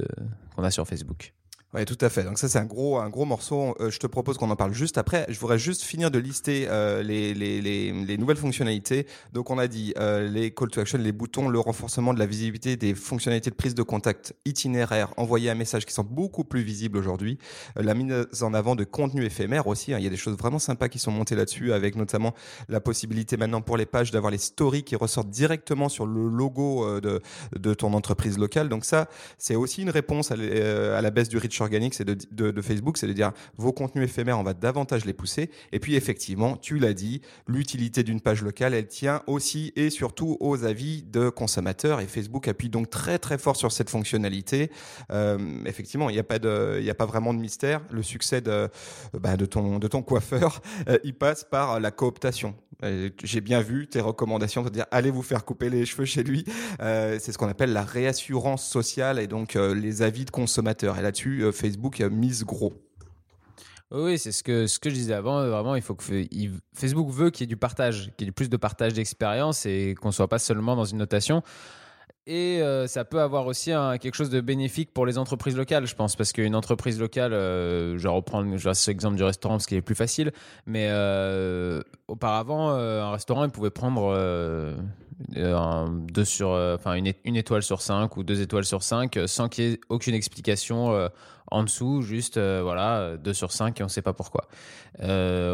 qu'on 0.56 0.64
a 0.64 0.72
sur 0.72 0.88
Facebook. 0.88 1.34
Oui, 1.76 1.86
tout 1.86 1.98
à 2.02 2.10
fait. 2.10 2.24
Donc 2.24 2.40
ça, 2.40 2.50
c'est 2.50 2.58
un 2.58 2.66
gros, 2.66 2.98
un 2.98 3.10
gros 3.10 3.26
morceau. 3.26 3.76
Euh, 3.80 3.92
je 3.92 4.00
te 4.00 4.08
propose 4.08 4.40
qu'on 4.40 4.50
en 4.50 4.56
parle 4.56 4.74
juste 4.74 4.98
après. 4.98 5.28
Je 5.30 5.40
voudrais 5.40 5.60
juste 5.60 5.84
finir 5.84 6.10
de 6.10 6.18
lister 6.18 6.66
euh, 6.68 7.04
les, 7.04 7.36
les, 7.36 7.62
les, 7.62 7.92
les 7.92 8.18
nouvelles 8.18 8.38
fonctionnalités. 8.38 9.06
Donc 9.34 9.52
on 9.52 9.60
a 9.60 9.68
dit 9.68 9.94
euh, 10.00 10.28
les 10.28 10.50
call 10.50 10.70
to 10.70 10.82
action, 10.82 10.98
les 10.98 11.12
boutons, 11.12 11.48
le 11.48 11.60
renforcement 11.60 12.12
de 12.16 12.18
la 12.18 12.26
visibilité 12.26 12.76
des 12.76 12.96
fonctionnalités 12.96 13.52
de 13.52 13.56
prise 13.56 13.76
de 13.76 13.84
contact 13.84 14.34
itinéraire, 14.46 15.14
envoyer 15.18 15.52
un 15.52 15.54
message 15.54 15.86
qui 15.86 15.94
sont 15.94 16.04
beaucoup 16.04 16.44
plus 16.44 16.64
visibles 16.64 16.98
aujourd'hui. 16.98 17.38
Euh, 17.78 17.84
la 17.84 17.94
mise 17.94 18.12
en 18.42 18.56
avant 18.56 18.76
de 18.76 18.84
contenu 18.84 19.24
éphémère 19.24 19.68
aussi. 19.68 19.94
hein. 19.94 20.00
Il 20.00 20.04
y 20.04 20.08
a 20.08 20.10
des 20.10 20.18
choses 20.18 20.38
vraiment 20.38 20.58
sympas 20.58 20.90
qui 20.90 20.98
sont 20.98 21.12
montées 21.12 21.36
là-dessus, 21.36 21.72
avec 21.72 21.96
notamment 21.96 22.34
la 22.68 22.80
possibilité 22.80 23.38
maintenant 23.38 23.62
pour 23.62 23.78
les 23.78 23.86
pages 23.86 24.10
d'avoir 24.10 24.32
les 24.32 24.40
stories 24.40 24.82
qui 24.82 24.96
ressortent 24.96 25.30
directement 25.30 25.88
sur 25.88 26.08
le 26.08 26.30
logo 26.30 26.84
euh, 26.84 27.00
de, 27.00 27.22
de 27.56 27.76
ton 27.76 27.94
entreprise 27.94 28.40
locale. 28.40 28.70
Donc 28.70 28.86
ça, 28.86 29.08
c'est 29.38 29.56
aussi 29.56 29.84
une 29.84 29.92
réponse 29.92 30.32
à, 30.32 30.36
euh, 30.36 30.98
à 30.98 31.04
la 31.04 31.12
baisse 31.12 31.30
du 31.30 31.38
reach 31.38 31.59
organique 31.62 31.94
c'est 31.94 32.06
de, 32.06 32.62
Facebook, 32.62 32.98
c'est 32.98 33.08
de 33.08 33.14
dire 33.14 33.32
vos 33.58 33.72
contenus 33.72 34.06
éphémères, 34.06 34.40
on 34.40 34.44
va 34.44 34.54
davantage 34.54 35.06
les 35.06 35.14
pousser. 35.14 35.50
Et 35.72 35.80
puis 35.80 35.96
effectivement, 35.96 36.58
tu 36.58 36.80
l'as 36.80 36.94
dit, 36.94 37.22
l'utilité 37.48 38.04
d'une 38.04 38.22
page 38.22 38.42
locale, 38.42 38.74
elle 38.74 38.88
tient 38.88 39.22
aussi 39.28 39.74
et 39.76 39.90
surtout 39.90 40.38
aux 40.40 40.64
avis 40.64 41.04
de 41.04 41.30
consommateurs. 41.30 42.02
Et 42.02 42.06
Facebook 42.06 42.48
appuie 42.48 42.70
donc 42.70 42.90
très 42.90 43.20
très 43.20 43.38
fort 43.38 43.56
sur 43.56 43.72
cette 43.72 43.90
fonctionnalité. 43.90 44.72
Euh, 45.12 45.38
effectivement, 45.66 46.10
il 46.10 46.14
n'y 46.14 46.20
a 46.20 46.24
pas 46.24 46.40
de, 46.40 46.80
il 46.82 46.90
a 46.90 46.96
pas 46.96 47.06
vraiment 47.06 47.34
de 47.34 47.40
mystère. 47.40 47.82
Le 47.92 48.04
succès 48.04 48.42
de, 48.42 48.70
bah, 49.14 49.38
ton 49.38 49.80
de 49.80 49.88
ton 49.88 50.02
coiffeur, 50.02 50.62
euh, 50.88 50.98
il 51.04 51.14
passe 51.14 51.44
par 51.44 51.80
la 51.80 51.92
cooptation. 51.92 52.56
J'ai 53.24 53.42
bien 53.42 53.60
vu 53.60 53.88
tes 53.88 54.00
recommandations 54.00 54.64
de 54.64 54.70
dire 54.70 54.86
allez 54.92 55.12
vous 55.12 55.22
faire 55.22 55.44
couper 55.44 55.70
les 55.70 55.86
cheveux 55.86 56.06
chez 56.06 56.24
lui. 56.24 56.46
Euh, 56.82 57.18
c'est 57.20 57.34
ce 57.34 57.38
qu'on 57.38 57.50
appelle 57.50 57.74
la 57.74 57.84
réassurance 57.84 58.66
sociale 58.66 59.20
et 59.20 59.28
donc 59.28 59.56
les 59.56 60.02
avis 60.02 60.24
de 60.24 60.32
consommateurs. 60.32 60.98
Et 60.98 61.02
là-dessus, 61.02 61.49
Facebook 61.52 62.02
euh, 62.02 62.10
mise 62.10 62.44
gros. 62.46 62.74
Oui, 63.92 64.20
c'est 64.20 64.32
ce 64.32 64.44
que, 64.44 64.68
ce 64.68 64.78
que 64.78 64.90
je 64.90 64.96
disais 64.96 65.14
avant. 65.14 65.48
Vraiment, 65.48 65.76
il 65.76 65.82
faut 65.82 65.96
que 65.96 66.04
Facebook 66.74 67.10
veut 67.10 67.32
qu'il 67.32 67.42
y 67.42 67.46
ait 67.46 67.48
du 67.48 67.58
partage, 67.58 68.12
qu'il 68.18 68.28
y 68.28 68.30
ait 68.30 68.32
plus 68.32 68.50
de 68.50 68.58
partage 68.58 68.94
d'expérience 68.94 69.66
et 69.66 69.96
qu'on 70.00 70.12
soit 70.12 70.28
pas 70.28 70.38
seulement 70.38 70.76
dans 70.76 70.86
une 70.86 71.00
notation. 71.00 71.42
Et 72.32 72.62
euh, 72.62 72.86
ça 72.86 73.06
peut 73.06 73.22
avoir 73.22 73.48
aussi 73.48 73.72
quelque 74.00 74.14
chose 74.14 74.30
de 74.30 74.40
bénéfique 74.40 74.94
pour 74.94 75.08
les 75.08 75.18
entreprises 75.18 75.58
locales, 75.58 75.88
je 75.88 75.96
pense, 75.96 76.16
parce 76.16 76.32
qu'une 76.32 76.56
entreprise 76.56 77.00
locale, 77.00 77.34
euh, 77.34 77.98
je 77.98 78.04
vais 78.04 78.10
reprendre 78.10 78.56
je 78.56 78.72
cet 78.74 78.90
exemple 78.90 79.16
du 79.16 79.24
restaurant 79.24 79.56
parce 79.56 79.66
qu'il 79.66 79.78
est 79.78 79.82
plus 79.82 79.96
facile, 79.96 80.32
mais 80.68 80.90
euh, 80.92 81.82
auparavant, 82.08 82.70
un 82.70 83.12
restaurant, 83.12 83.46
il 83.46 83.50
pouvait 83.50 83.72
prendre 83.72 84.14
euh, 85.36 85.88
deux 85.90 86.26
sur, 86.26 86.50
enfin 86.50 86.94
une, 86.94 87.14
une, 87.26 87.36
étoile 87.36 87.64
sur 87.64 87.82
5 87.82 88.16
ou 88.18 88.24
deux 88.24 88.42
étoiles 88.42 88.66
sur 88.66 88.84
5 88.84 89.20
sans 89.26 89.50
qu'il 89.50 89.64
y 89.64 89.74
ait 89.74 89.80
aucune 89.90 90.14
explication 90.14 91.10
en 91.52 91.64
dessous, 91.64 92.02
juste 92.02 92.40
voilà, 92.40 93.18
2 93.18 93.34
sur 93.34 93.52
5 93.52 93.80
et 93.80 93.84
on 93.84 93.88
ne 93.88 93.92
sait 93.92 94.02
pas 94.02 94.14
pourquoi. 94.14 94.48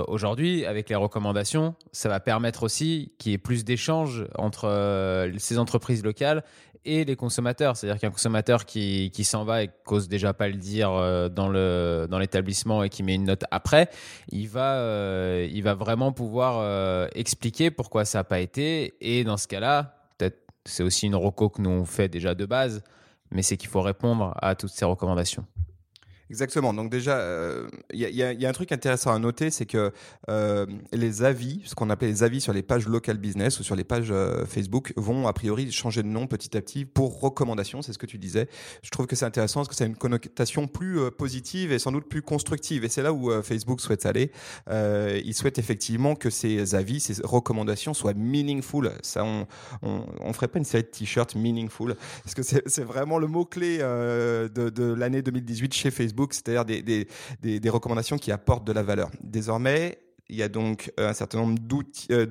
Aujourd'hui, 0.08 0.66
avec 0.66 0.90
les 0.90 0.96
recommandations, 0.96 1.76
ça 1.92 2.10
va 2.10 2.20
permettre 2.20 2.64
aussi 2.64 3.14
qu'il 3.18 3.32
y 3.32 3.36
ait 3.36 3.40
plus 3.40 3.64
d'échanges 3.64 4.28
entre 4.38 5.30
ces 5.38 5.58
entreprises 5.58 6.04
locales 6.04 6.44
et 6.86 7.04
les 7.04 7.16
consommateurs. 7.16 7.76
C'est-à-dire 7.76 8.00
qu'un 8.00 8.12
consommateur 8.12 8.66
qui, 8.66 9.12
qui 9.12 9.24
s'en 9.24 9.44
va 9.44 9.64
et 9.64 9.70
cause 9.84 10.08
déjà 10.08 10.34
pas 10.34 10.48
le 10.48 10.56
dire 10.56 10.92
euh, 10.92 11.30
dans 11.30 11.50
le 11.50 12.08
dans 12.10 12.20
l'établissement 12.20 12.84
et 12.84 12.90
qui 12.90 13.04
met 13.04 13.16
une 13.16 13.26
note 13.26 13.44
après, 13.52 13.90
il 14.30 14.48
va 14.48 14.76
euh, 14.76 15.48
il 15.52 15.64
va 15.64 15.74
vraiment 15.74 16.12
pouvoir 16.12 16.60
euh, 16.60 17.08
expliquer 17.16 17.72
pourquoi 17.72 18.06
ça 18.06 18.20
n'a 18.20 18.24
pas 18.24 18.40
été. 18.40 18.96
Et 19.02 19.24
dans 19.24 19.38
ce 19.38 19.48
cas-là, 19.48 19.98
peut-être 20.18 20.40
c'est 20.66 20.84
aussi 20.84 21.08
une 21.08 21.16
reco 21.16 21.50
que 21.50 21.62
nous 21.62 21.70
on 21.70 21.86
fait 21.86 22.08
déjà 22.08 22.36
de 22.36 22.46
base, 22.46 22.84
mais 23.32 23.42
c'est 23.42 23.58
qu'il 23.58 23.70
faut 23.70 23.82
répondre 23.82 24.34
à 24.42 24.56
toutes 24.56 24.72
ces 24.72 24.86
recommandations. 24.86 25.46
Exactement. 26.30 26.74
Donc 26.74 26.90
déjà, 26.90 27.24
il 27.94 28.00
y, 28.00 28.46
a 28.46 28.50
un 28.50 28.54
truc 28.54 28.72
intéressant 28.72 29.14
à 29.14 29.20
noter, 29.20 29.52
c'est 29.52 29.66
que 29.66 29.92
euh, 30.30 30.66
les 30.92 31.24
avis, 31.24 31.62
ce 31.66 31.76
qu'on 31.76 31.90
appelle 31.90 32.10
les 32.10 32.24
avis 32.24 32.42
sur 32.42 32.52
les 32.52 32.64
pages 32.64 32.88
local 32.88 33.18
business 33.18 33.60
ou 33.60 33.64
sur 33.64 33.76
les 33.76 33.84
pages 33.84 34.10
euh, 34.12 34.46
Facebook, 34.46 34.94
vont 34.96 35.28
a 35.28 35.34
priori 35.34 35.72
changer 35.72 36.02
de 36.02 36.08
nom 36.08 36.26
petit 36.26 36.58
à 36.58 36.62
petit 36.62 36.86
pour 36.86 37.20
recommandation. 37.20 37.82
C'est 37.82 37.94
ce 37.94 38.00
que 38.00 38.08
tu 38.08 38.18
disais. 38.18 38.48
Je 38.82 38.90
trouve 38.90 39.06
que 39.06 39.16
c'est 39.16 39.26
intéressant 39.26 39.64
parce 39.64 39.76
que 39.76 39.84
a 39.84 39.88
une 39.88 39.96
connotation 39.96 40.68
plus 40.68 41.00
euh, 41.00 41.12
positive 41.12 41.72
et 41.72 41.80
sans 41.80 41.92
doute 41.92 42.10
plus 42.10 42.22
constructive. 42.24 42.84
Et 42.84 42.90
c'est 42.90 43.04
là 43.04 43.14
où 43.14 43.32
Facebook 43.42 43.82
souhaite 43.82 44.06
aller. 44.06 44.32
il 44.72 45.34
souhaite 45.34 45.60
effectivement 45.60 46.16
que 46.16 46.30
ces 46.30 46.76
avis, 46.76 47.00
ces 47.00 47.22
recommandations 47.24 47.94
soient 47.94 48.14
meaningful. 48.14 48.92
Ça, 49.02 49.24
on, 49.24 49.48
on, 49.82 50.34
ferait 50.34 50.48
pas 50.48 50.60
une 50.60 50.66
série 50.66 50.84
de 50.84 50.88
t-shirts 50.88 51.36
meaningful 51.36 51.96
parce 52.24 52.34
que 52.34 52.44
c'est 52.44 52.84
vraiment 52.84 53.20
le 53.20 53.28
mot 53.28 53.46
clé 53.46 53.78
de 53.78 54.94
l'année 54.94 55.22
2018 55.22 55.74
chez 55.74 55.92
Facebook 55.92 56.15
c'est-à-dire 56.34 56.66
des, 56.66 57.08
des, 57.42 57.70
recommandations 57.70 58.18
qui 58.18 58.32
apportent 58.32 58.66
de 58.66 58.72
la 58.72 58.84
valeur. 58.84 59.10
Désormais, 59.22 60.00
il 60.30 60.36
y 60.36 60.44
a 60.44 60.50
donc 60.50 60.92
euh, 61.00 61.10
un 61.10 61.14
certain 61.14 61.38
nombre 61.38 61.56
euh, 62.12 62.26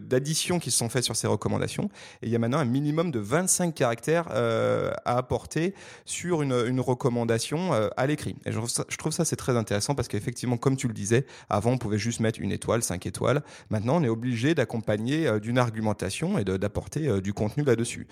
d'additions 0.00 0.58
qui 0.58 0.70
se 0.70 0.78
sont 0.78 0.88
faites 0.88 1.04
sur 1.04 1.16
ces 1.16 1.26
recommandations. 1.26 1.90
Et 2.22 2.26
il 2.26 2.30
y 2.30 2.36
a 2.36 2.38
maintenant 2.38 2.58
un 2.58 2.64
minimum 2.64 3.10
de 3.10 3.18
25 3.18 3.74
caractères 3.74 4.28
euh, 4.32 4.92
à 5.04 5.18
apporter 5.18 5.74
sur 6.04 6.42
une, 6.42 6.54
recommandation 6.84 7.72
à 7.96 8.06
l'écrit. 8.06 8.36
Et 8.44 8.52
je 8.52 8.58
trouve 8.58 8.68
ça, 8.68 8.84
je 8.88 8.96
trouve 8.96 9.12
ça 9.12 9.24
c'est 9.24 9.36
très 9.36 9.56
intéressant 9.56 9.94
parce 9.94 10.08
qu'effectivement, 10.08 10.56
comme 10.56 10.76
tu 10.76 10.86
le 10.86 10.92
disais, 10.92 11.24
avant 11.48 11.72
on 11.72 11.78
pouvait 11.78 11.98
juste 11.98 12.20
mettre 12.20 12.40
une 12.40 12.52
étoile, 12.52 12.82
cinq 12.82 13.06
étoiles. 13.06 13.42
Maintenant, 13.70 13.96
on 14.00 14.04
est 14.04 14.08
obligé 14.08 14.54
d'accompagner 14.54 15.40
d'une 15.40 15.56
argumentation 15.56 16.38
et 16.38 16.44
d'apporter 16.44 17.20
du 17.20 17.32
contenu 17.32 17.64
là-dessus. 17.64 18.06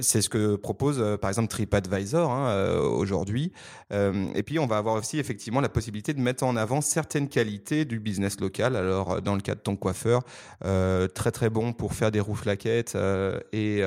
c'est 0.00 0.20
ce 0.20 0.28
que 0.28 0.56
propose 0.56 1.18
par 1.20 1.30
exemple 1.30 1.48
TripAdvisor 1.48 2.30
hein, 2.30 2.78
aujourd'hui. 2.80 3.52
et 3.90 4.42
puis, 4.42 4.58
on 4.58 4.66
va 4.66 4.76
avoir 4.76 4.96
aussi 4.96 5.18
effectivement 5.18 5.60
la 5.60 5.68
possibilité 5.68 6.12
de 6.12 6.20
mettre 6.20 6.44
en 6.44 6.56
avant 6.56 6.80
certaines 6.80 7.28
qualités 7.28 7.84
du 7.84 8.00
business 8.00 8.40
local 8.40 8.53
alors, 8.60 9.12
euh, 9.12 9.20
dans 9.20 9.34
le 9.34 9.40
cas 9.40 9.54
de 9.54 9.60
ton 9.60 9.76
coiffeur, 9.76 10.22
euh, 10.64 11.08
très 11.08 11.30
très 11.30 11.50
bon 11.50 11.72
pour 11.72 11.94
faire 11.94 12.10
des 12.10 12.20
rouflaquettes 12.20 12.94
euh, 12.96 13.38
et, 13.52 13.82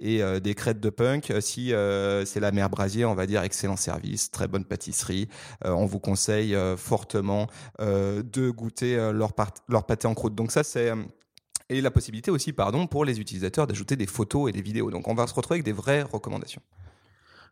et 0.00 0.40
des 0.40 0.54
crêtes 0.54 0.80
de 0.80 0.90
punk. 0.90 1.32
Si 1.40 1.72
c'est 2.24 2.40
la 2.40 2.52
mère 2.52 2.70
Brasier, 2.70 3.04
on 3.04 3.14
va 3.14 3.26
dire 3.26 3.42
excellent 3.42 3.76
service, 3.76 4.30
très 4.30 4.48
bonne 4.48 4.64
pâtisserie. 4.64 5.28
on 5.64 5.86
vous 5.86 5.98
conseille 5.98 6.56
fortement 6.76 7.46
de 7.78 8.50
goûter 8.50 8.96
leur, 9.12 9.32
leur 9.68 9.84
pâté 9.86 10.06
en 10.06 10.14
croûte. 10.14 10.34
Donc 10.34 10.52
ça, 10.52 10.62
c'est 10.62 10.92
et 11.70 11.80
la 11.80 11.90
possibilité 11.90 12.30
aussi, 12.30 12.52
pardon, 12.52 12.86
pour 12.86 13.04
les 13.04 13.20
utilisateurs 13.20 13.66
d'ajouter 13.66 13.96
des 13.96 14.06
photos 14.06 14.50
et 14.50 14.52
des 14.52 14.62
vidéos. 14.62 14.90
Donc 14.90 15.08
on 15.08 15.14
va 15.14 15.26
se 15.26 15.34
retrouver 15.34 15.56
avec 15.56 15.64
des 15.64 15.72
vraies 15.72 16.02
recommandations. 16.02 16.62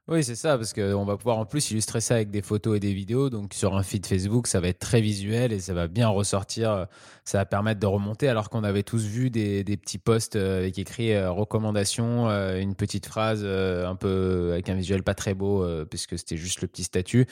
Oui, 0.09 0.25
c'est 0.25 0.35
ça, 0.35 0.57
parce 0.59 0.73
qu'on 0.73 1.05
va 1.05 1.17
pouvoir 1.17 1.39
en 1.39 1.47
plus 1.47 1.71
illustrer 1.71 2.01
ça 2.01 2.17
avec 2.17 2.31
des 2.31 2.43
photos 2.43 2.77
et 2.77 2.81
des 2.81 2.93
vidéos. 2.93 3.31
Donc 3.31 3.55
sur 3.55 3.77
un 3.77 3.85
feed 3.85 4.05
Facebook, 4.05 4.49
ça 4.49 4.59
va 4.59 4.67
être 4.67 4.81
très 4.81 5.01
visuel 5.01 5.53
et 5.53 5.61
ça 5.61 5.75
va 5.75 5.87
bien 5.87 6.09
ressortir. 6.09 6.89
Ça 7.25 7.39
va 7.39 7.45
permettre 7.45 7.79
de 7.79 7.87
remonter, 7.87 8.29
alors 8.29 8.51
qu'on 8.51 8.65
avait 8.65 8.83
tous 8.83 9.05
vu 9.05 9.31
des, 9.31 9.63
petits 9.65 9.99
posts 9.99 10.35
euh, 10.35 10.59
avec 10.59 10.77
écrit 10.77 11.13
euh, 11.13 11.31
recommandation, 11.31 12.29
euh, 12.29 12.59
une 12.59 12.75
petite 12.75 13.07
phrase 13.07 13.45
un 13.45 13.95
peu 13.95 14.51
avec 14.53 14.69
un 14.69 14.75
visuel 14.75 15.05
pas 15.05 15.15
très 15.15 15.35
beau, 15.35 15.65
puisque 15.87 16.19
c'était 16.19 16.37
juste 16.37 16.63
le 16.63 16.69
petit 16.69 16.83
statut. 16.83 17.29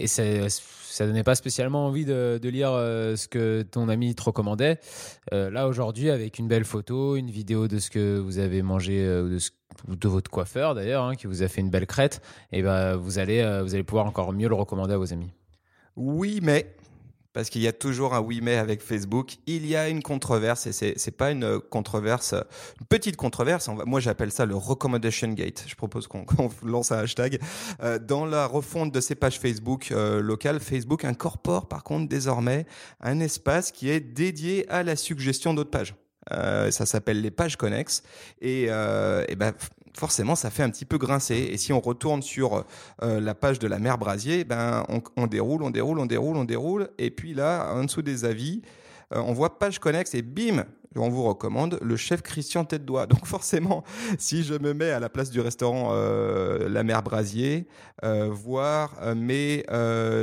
Et 0.00 0.06
ça, 0.06 0.22
ça 0.48 1.06
donnait 1.06 1.22
pas 1.22 1.34
spécialement 1.34 1.86
envie 1.86 2.04
de, 2.04 2.40
lire 2.42 2.70
ce 2.70 3.28
que 3.28 3.62
ton 3.62 3.88
ami 3.88 4.14
te 4.14 4.22
recommandait. 4.22 4.78
là 5.30 5.68
aujourd'hui, 5.68 6.10
avec 6.10 6.38
une 6.38 6.48
belle 6.48 6.64
photo, 6.64 7.16
une 7.16 7.30
vidéo 7.30 7.68
de 7.68 7.78
ce 7.78 7.90
que 7.90 8.18
vous 8.18 8.38
avez 8.38 8.62
mangé 8.62 9.06
ou 9.88 9.96
de 9.96 10.08
votre 10.08 10.30
coiffeur 10.30 10.74
d'ailleurs, 10.74 11.04
hein, 11.04 11.14
qui 11.14 11.26
vous 11.26 11.42
a 11.42 11.48
fait 11.48 11.60
une 11.60 11.70
belle 11.70 11.86
crête, 11.86 12.20
et 12.52 12.62
ben 12.62 12.96
vous 12.96 13.18
allez, 13.18 13.40
euh, 13.40 13.62
vous 13.62 13.74
allez 13.74 13.84
pouvoir 13.84 14.06
encore 14.06 14.32
mieux 14.32 14.48
le 14.48 14.54
recommander 14.54 14.94
à 14.94 14.98
vos 14.98 15.12
amis. 15.12 15.30
Oui, 15.96 16.40
mais 16.42 16.74
parce 17.32 17.50
qu'il 17.50 17.62
y 17.62 17.68
a 17.68 17.72
toujours 17.72 18.14
un 18.14 18.20
oui 18.20 18.40
mais 18.42 18.56
avec 18.56 18.82
Facebook. 18.82 19.36
Il 19.46 19.66
y 19.66 19.76
a 19.76 19.88
une 19.88 20.02
controverse 20.02 20.66
et 20.66 20.72
c'est 20.72 20.94
c'est 20.96 21.16
pas 21.16 21.30
une 21.30 21.60
controverse, 21.60 22.34
une 22.80 22.86
petite 22.86 23.16
controverse. 23.16 23.68
moi 23.86 24.00
j'appelle 24.00 24.32
ça 24.32 24.46
le 24.46 24.56
recommendation 24.56 25.28
gate. 25.28 25.64
Je 25.66 25.74
propose 25.74 26.06
qu'on 26.08 26.24
lance 26.64 26.92
un 26.92 26.98
hashtag 26.98 27.40
euh, 27.82 27.98
dans 27.98 28.26
la 28.26 28.46
refonte 28.46 28.92
de 28.92 29.00
ces 29.00 29.14
pages 29.14 29.38
Facebook 29.38 29.90
euh, 29.92 30.20
locales. 30.20 30.60
Facebook 30.60 31.04
incorpore 31.04 31.68
par 31.68 31.84
contre 31.84 32.08
désormais 32.08 32.66
un 33.00 33.20
espace 33.20 33.72
qui 33.72 33.90
est 33.90 34.00
dédié 34.00 34.68
à 34.68 34.82
la 34.82 34.96
suggestion 34.96 35.54
d'autres 35.54 35.70
pages. 35.70 35.94
Euh, 36.32 36.70
ça 36.70 36.86
s'appelle 36.86 37.20
les 37.20 37.30
pages 37.30 37.56
connexes. 37.56 38.02
Euh, 38.44 39.24
et 39.28 39.36
ben, 39.36 39.52
forcément, 39.96 40.34
ça 40.34 40.50
fait 40.50 40.62
un 40.62 40.70
petit 40.70 40.84
peu 40.84 40.98
grincer. 40.98 41.36
Et 41.36 41.56
si 41.56 41.72
on 41.72 41.80
retourne 41.80 42.22
sur 42.22 42.64
euh, 43.02 43.20
la 43.20 43.34
page 43.34 43.58
de 43.58 43.66
la 43.66 43.78
mère 43.78 43.98
Brasier, 43.98 44.44
ben, 44.44 44.84
on, 44.88 45.02
on, 45.16 45.26
déroule, 45.26 45.62
on 45.62 45.70
déroule, 45.70 45.98
on 45.98 46.06
déroule, 46.06 46.36
on 46.36 46.44
déroule. 46.44 46.88
Et 46.98 47.10
puis 47.10 47.34
là, 47.34 47.72
en 47.74 47.84
dessous 47.84 48.02
des 48.02 48.24
avis, 48.24 48.62
euh, 49.12 49.20
on 49.20 49.32
voit 49.32 49.58
page 49.58 49.78
connexe 49.78 50.14
et 50.14 50.22
bim, 50.22 50.64
on 50.96 51.08
vous 51.08 51.22
recommande 51.22 51.78
le 51.82 51.96
chef 51.96 52.22
Christian 52.22 52.64
Tête 52.64 52.84
Doigt. 52.84 53.06
Donc 53.06 53.26
forcément, 53.26 53.84
si 54.18 54.42
je 54.42 54.54
me 54.54 54.74
mets 54.74 54.90
à 54.90 55.00
la 55.00 55.08
place 55.08 55.30
du 55.30 55.40
restaurant 55.40 55.90
euh, 55.92 56.68
La 56.68 56.82
Mer 56.82 57.02
Brasier, 57.02 57.68
euh, 58.04 58.28
voir 58.30 58.96
euh, 59.02 59.14
mes 59.14 59.64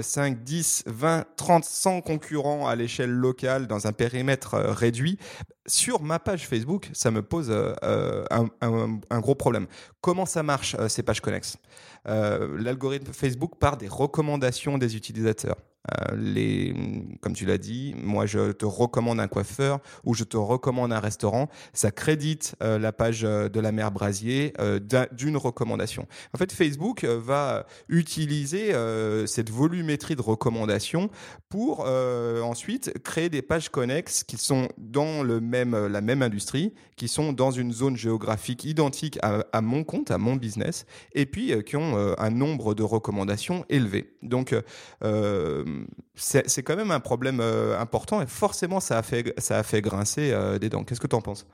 5, 0.02 0.44
10, 0.44 0.84
20, 0.88 1.26
30, 1.36 1.64
100 1.64 2.02
concurrents 2.02 2.68
à 2.68 2.76
l'échelle 2.76 3.12
locale 3.12 3.68
dans 3.68 3.88
un 3.88 3.94
périmètre 3.94 4.56
réduit, 4.56 5.18
sur 5.66 6.02
ma 6.02 6.18
page 6.18 6.48
Facebook, 6.48 6.90
ça 6.94 7.12
me 7.12 7.22
pose 7.22 7.52
un, 7.52 9.20
gros 9.20 9.36
problème. 9.36 9.68
Comment 10.00 10.26
ça 10.26 10.42
marche 10.42 10.78
ces 10.88 11.04
pages 11.04 11.20
connexes? 11.20 11.58
L'algorithme 12.06 13.12
Facebook 13.12 13.58
part 13.60 13.76
des 13.76 13.90
recommandations 13.90 14.78
des 14.78 14.96
utilisateurs. 14.96 15.58
Euh, 15.94 16.16
les, 16.16 16.74
comme 17.22 17.34
tu 17.34 17.46
l'as 17.46 17.58
dit, 17.58 17.96
moi 18.02 18.26
je 18.26 18.52
te 18.52 18.66
recommande 18.66 19.20
un 19.20 19.28
coiffeur 19.28 19.80
ou 20.04 20.14
je 20.14 20.24
te 20.24 20.38
recommande 20.38 20.92
un 20.92 21.00
restaurant, 21.00 21.50
ça 21.74 21.92
crédite 21.92 22.56
euh, 22.62 22.78
la 22.80 22.92
page 22.92 23.24
euh, 23.24 23.50
de 23.50 23.60
la 23.60 23.72
mère 23.72 23.92
Brasier 23.92 24.54
d'une 25.12 25.38
recommandation. 25.38 26.08
En 26.34 26.38
fait, 26.38 26.52
Facebook 26.52 27.04
va 27.06 27.66
utiliser 27.90 28.74
cette 29.26 29.50
volumétrie 29.50 30.16
de 30.16 30.22
recommandations 30.22 31.10
pour 31.50 31.82
ensuite 31.82 32.94
créer 33.04 33.30
des 33.30 33.42
pages 33.42 33.70
connexes 33.70 34.24
qui 34.24 34.38
sont 34.38 34.68
dans 34.78 35.24
le 35.24 35.40
même, 35.40 35.88
la 35.88 36.02
même 36.02 36.22
industrie, 36.22 36.74
qui 36.96 37.08
sont 37.08 37.34
dans 37.34 37.52
une 37.52 37.72
zone 37.72 37.98
géographique 37.98 38.66
identique 38.66 39.20
à, 39.22 39.46
à 39.54 39.62
mon 39.62 39.84
compte, 39.84 40.12
à 40.12 40.18
mon 40.18 40.36
business, 40.36 40.86
et 41.14 41.26
puis 41.26 41.54
qui 41.64 41.76
ont 41.76 42.16
un 42.18 42.30
nombre 42.30 42.74
de 42.74 42.84
recommandations 42.84 43.66
élevé. 43.70 44.14
Donc, 44.22 44.56
c'est 46.16 46.64
quand 46.64 46.76
même 46.76 46.92
un 46.92 47.00
problème 47.00 47.40
euh, 47.40 47.80
important 47.80 48.22
et 48.22 48.28
forcément 48.28 48.80
ça 48.80 48.98
a 48.98 49.04
fait, 49.04 49.34
ça 49.40 49.58
a 49.58 49.64
fait 49.64 49.82
grincer 49.82 50.32
euh, 50.32 50.60
des 50.60 50.70
dents. 50.70 50.84
Qu'est-ce 50.84 51.02
que 51.02 51.08
tu 51.08 51.16
en 51.16 51.22
penses? 51.22 51.46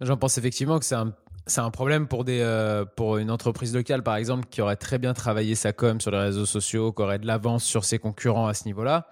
J'en 0.00 0.16
pense 0.16 0.38
effectivement 0.38 0.78
que 0.78 0.84
c'est 0.84 0.94
un, 0.94 1.14
c'est 1.46 1.60
un 1.60 1.70
problème 1.70 2.08
pour, 2.08 2.24
des, 2.24 2.40
euh, 2.40 2.84
pour 2.84 3.18
une 3.18 3.30
entreprise 3.30 3.74
locale, 3.74 4.02
par 4.02 4.16
exemple, 4.16 4.46
qui 4.50 4.62
aurait 4.62 4.76
très 4.76 4.98
bien 4.98 5.12
travaillé 5.12 5.54
sa 5.54 5.72
com 5.72 6.00
sur 6.00 6.10
les 6.10 6.18
réseaux 6.18 6.46
sociaux, 6.46 6.92
qui 6.92 7.02
aurait 7.02 7.18
de 7.18 7.26
l'avance 7.26 7.64
sur 7.64 7.84
ses 7.84 7.98
concurrents 7.98 8.46
à 8.46 8.54
ce 8.54 8.64
niveau-là, 8.64 9.08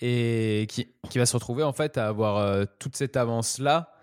et 0.00 0.66
qui, 0.68 0.88
qui, 1.08 1.18
va 1.18 1.24
se 1.24 1.34
retrouver 1.34 1.62
en 1.62 1.72
fait 1.72 1.96
à 1.96 2.08
avoir 2.08 2.66
toute 2.78 2.96
cette 2.96 3.16
avance-là 3.16 3.95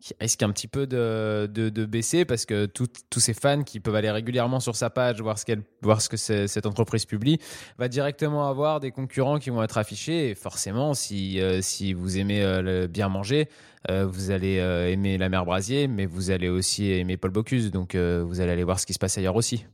qui 0.00 0.14
risque 0.20 0.42
un 0.42 0.50
petit 0.50 0.68
peu 0.68 0.86
de, 0.86 1.48
de, 1.52 1.84
baisser 1.86 2.24
parce 2.24 2.44
que 2.44 2.66
tous 2.66 3.20
ces 3.20 3.34
fans 3.34 3.62
qui 3.62 3.80
peuvent 3.80 3.94
aller 3.94 4.10
régulièrement 4.10 4.60
sur 4.60 4.76
sa 4.76 4.90
page 4.90 5.20
voir 5.20 5.38
ce, 5.38 5.44
voir 5.80 6.02
ce 6.02 6.08
que 6.08 6.16
cette 6.16 6.66
entreprise 6.66 7.06
publie 7.06 7.38
va 7.78 7.88
directement 7.88 8.48
avoir 8.48 8.80
des 8.80 8.90
concurrents 8.90 9.38
qui 9.38 9.50
vont 9.50 9.62
être 9.62 9.78
affichés. 9.78 10.30
Et 10.30 10.34
forcément 10.34 10.92
si, 10.94 11.40
euh, 11.40 11.60
si 11.62 11.94
vous 11.94 12.18
aimez 12.18 12.42
euh, 12.42 12.86
bien 12.88 13.08
manger 13.08 13.48
euh, 13.88 14.04
vous 14.04 14.32
allez 14.32 14.56
aimer 14.56 15.16
la 15.16 15.28
mère 15.28 15.44
Brasier 15.44 15.86
mais 15.86 16.06
vous 16.06 16.30
allez 16.30 16.48
aussi 16.48 16.90
aimer 16.90 17.16
Paul 17.16 17.30
Bocuse. 17.30 17.70
Donc 17.70 17.94
vous 17.96 18.40
allez 18.40 18.52
aller 18.52 18.64
voir 18.64 18.78
ce 18.80 18.86
qui 18.86 18.92
se 18.92 18.98
passe 18.98 19.16
ailleurs 19.16 19.36
aussi 19.36 19.64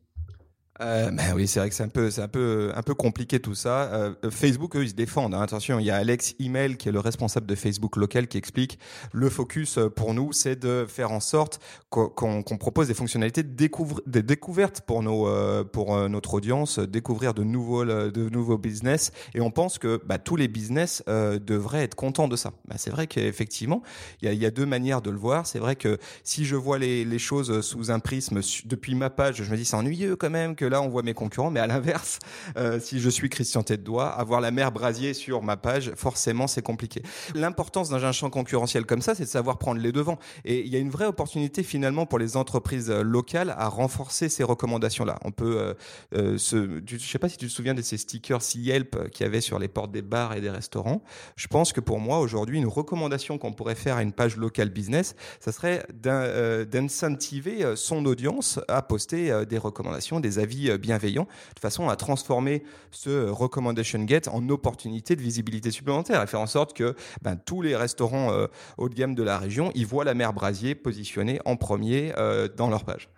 euh, 0.81 1.11
ben 1.11 1.35
oui, 1.35 1.47
c'est 1.47 1.61
vrai 1.61 1.69
que 1.69 1.75
c'est 1.75 1.83
un 1.83 1.88
peu, 1.88 2.11
c'est 2.11 2.23
un 2.23 2.29
peu, 2.29 2.73
un 2.75 2.83
peu 2.83 2.95
compliqué 2.95 3.41
tout 3.41 3.55
ça. 3.55 3.93
Euh, 3.93 4.14
Facebook, 4.31 4.75
eux, 4.76 4.85
ils 4.85 4.91
se 4.91 4.95
défendent. 4.95 5.35
Hein. 5.35 5.43
Attention, 5.43 5.79
il 5.79 5.85
y 5.85 5.91
a 5.91 5.97
Alex 5.97 6.35
Email 6.41 6.76
qui 6.76 6.88
est 6.88 6.93
le 6.93 6.99
responsable 6.99 7.47
de 7.47 7.55
Facebook 7.55 7.97
local 7.97 8.26
qui 8.26 8.38
explique 8.38 8.79
le 9.12 9.29
focus 9.29 9.76
euh, 9.76 9.91
pour 9.91 10.14
nous, 10.14 10.33
c'est 10.33 10.57
de 10.57 10.87
faire 10.88 11.12
en 11.12 11.21
sorte 11.21 11.61
qu'on 11.91 12.43
propose 12.59 12.88
des 12.88 12.95
fonctionnalités 12.95 13.43
de, 13.43 13.52
découvre, 13.52 14.00
découvertes 14.07 14.81
pour 14.81 15.02
nos, 15.02 15.29
pour 15.67 16.09
notre 16.09 16.35
audience, 16.35 16.79
découvrir 16.79 17.35
de 17.35 17.45
nouveaux, 17.45 17.85
de 17.85 18.29
nouveaux 18.31 18.57
business. 18.57 19.12
Et 19.35 19.43
on 19.43 19.50
pense 19.50 19.79
que 19.79 20.00
bah, 20.07 20.19
tous 20.19 20.37
les 20.37 20.49
business 20.49 21.02
devraient 21.07 21.83
être 21.83 21.95
contents 21.95 22.29
de 22.29 22.37
ça. 22.37 22.52
Bah, 22.67 22.76
c'est 22.79 22.91
vrai 22.91 23.07
qu'effectivement, 23.07 23.83
il 24.23 24.33
y 24.33 24.47
a, 24.47 24.50
deux 24.50 24.64
manières 24.64 25.02
de 25.02 25.11
le 25.11 25.19
voir. 25.19 25.47
C'est 25.47 25.59
vrai 25.59 25.76
que 25.76 25.99
si 26.25 26.47
je 26.47 26.57
vois 26.57 26.79
les, 26.79 27.19
choses 27.19 27.61
sous 27.61 27.91
un 27.91 28.00
prisme 28.00 28.41
depuis 28.64 28.95
ma 28.95 29.11
page, 29.11 29.43
je 29.43 29.50
me 29.50 29.57
dis 29.57 29.67
c'est 29.67 29.76
ennuyeux 29.76 30.17
quand 30.17 30.31
même 30.31 30.57
là 30.64 30.83
on 30.83 30.88
voit 30.88 31.02
mes 31.02 31.14
concurrents, 31.14 31.50
mais 31.50 31.61
à 31.61 31.66
l'inverse, 31.66 32.19
euh, 32.57 32.81
si 32.81 33.00
je 33.00 33.09
suis 33.09 33.28
Christian 33.28 33.62
Tête 33.62 33.83
doigt, 33.83 34.09
avoir 34.09 34.40
la 34.40 34.50
mer 34.50 34.73
Brasier 34.73 35.14
sur 35.14 35.42
ma 35.42 35.57
page, 35.57 35.92
forcément 35.97 36.47
c'est 36.47 36.62
compliqué. 36.62 37.02
L'importance 37.35 37.88
d'un 37.88 38.12
champ 38.12 38.31
concurrentiel 38.31 38.87
comme 38.87 39.02
ça, 39.02 39.14
c'est 39.14 39.25
de 39.25 39.28
savoir 39.28 39.59
prendre 39.59 39.81
les 39.81 39.92
devants. 39.92 40.19
Et 40.45 40.61
il 40.61 40.69
y 40.69 40.76
a 40.76 40.78
une 40.78 40.90
vraie 40.90 41.07
opportunité 41.07 41.62
finalement 41.62 42.07
pour 42.07 42.19
les 42.19 42.37
entreprises 42.37 42.90
euh, 42.90 43.02
locales 43.02 43.54
à 43.57 43.69
renforcer 43.69 44.28
ces 44.28 44.45
recommandations-là. 44.45 45.19
On 45.25 45.31
peut, 45.31 45.59
euh, 45.59 45.75
euh 46.14 46.38
se, 46.38 46.83
je 46.87 46.99
sais 46.99 47.19
pas 47.19 47.28
si 47.28 47.37
tu 47.37 47.47
te 47.47 47.52
souviens 47.52 47.75
de 47.75 47.83
ces 47.83 47.97
stickers 47.97 48.40
Yelp 48.54 49.11
qu'il 49.11 49.25
y 49.25 49.26
avait 49.26 49.40
sur 49.40 49.59
les 49.59 49.69
portes 49.69 49.92
des 49.92 50.02
bars 50.02 50.35
et 50.35 50.40
des 50.40 50.50
restaurants. 50.50 51.02
Je 51.37 51.47
pense 51.47 51.73
que 51.73 51.81
pour 51.81 51.99
moi 51.99 52.19
aujourd'hui, 52.19 52.59
une 52.59 52.66
recommandation 52.66 53.38
qu'on 53.38 53.52
pourrait 53.52 53.75
faire 53.75 53.97
à 53.97 54.02
une 54.02 54.12
page 54.12 54.37
locale 54.37 54.71
business, 54.71 55.14
ça 55.40 55.52
serait 55.52 55.87
d'incentiver 55.95 57.64
son 57.76 58.04
audience 58.07 58.61
à 58.69 58.83
poster 58.83 59.45
des 59.47 59.59
recommandations, 59.59 60.21
des 60.21 60.38
avis 60.38 60.51
euh, 60.71 60.78
bienveillant, 60.78 61.26
de 61.54 61.61
façon 61.61 61.88
à 61.88 61.97
transformer 61.97 62.62
ce 62.90 63.28
recommendation 63.28 64.06
get 64.06 64.28
en 64.28 64.49
opportunité 64.49 65.16
de 65.16 65.21
visibilité 65.21 65.71
supplémentaire 65.71 66.23
et 66.23 66.26
faire 66.26 66.40
en 66.40 66.47
sorte 66.47 66.75
que 66.76 66.94
ben, 67.23 67.37
tous 67.37 67.62
les 67.62 67.76
restaurants 67.76 68.32
euh, 68.32 68.47
haut 68.78 68.88
de 68.88 68.94
gamme 68.94 69.14
de 69.14 69.23
la 69.23 69.38
région, 69.38 69.71
ils 69.75 69.87
voient 69.87 70.04
la 70.04 70.14
mer 70.14 70.32
Brasier 70.32 70.75
positionnée 70.75 71.40
en 71.44 71.56
premier 71.56 72.12
euh, 72.16 72.49
dans 72.49 72.68
leur 72.68 72.85
page. 72.85 73.09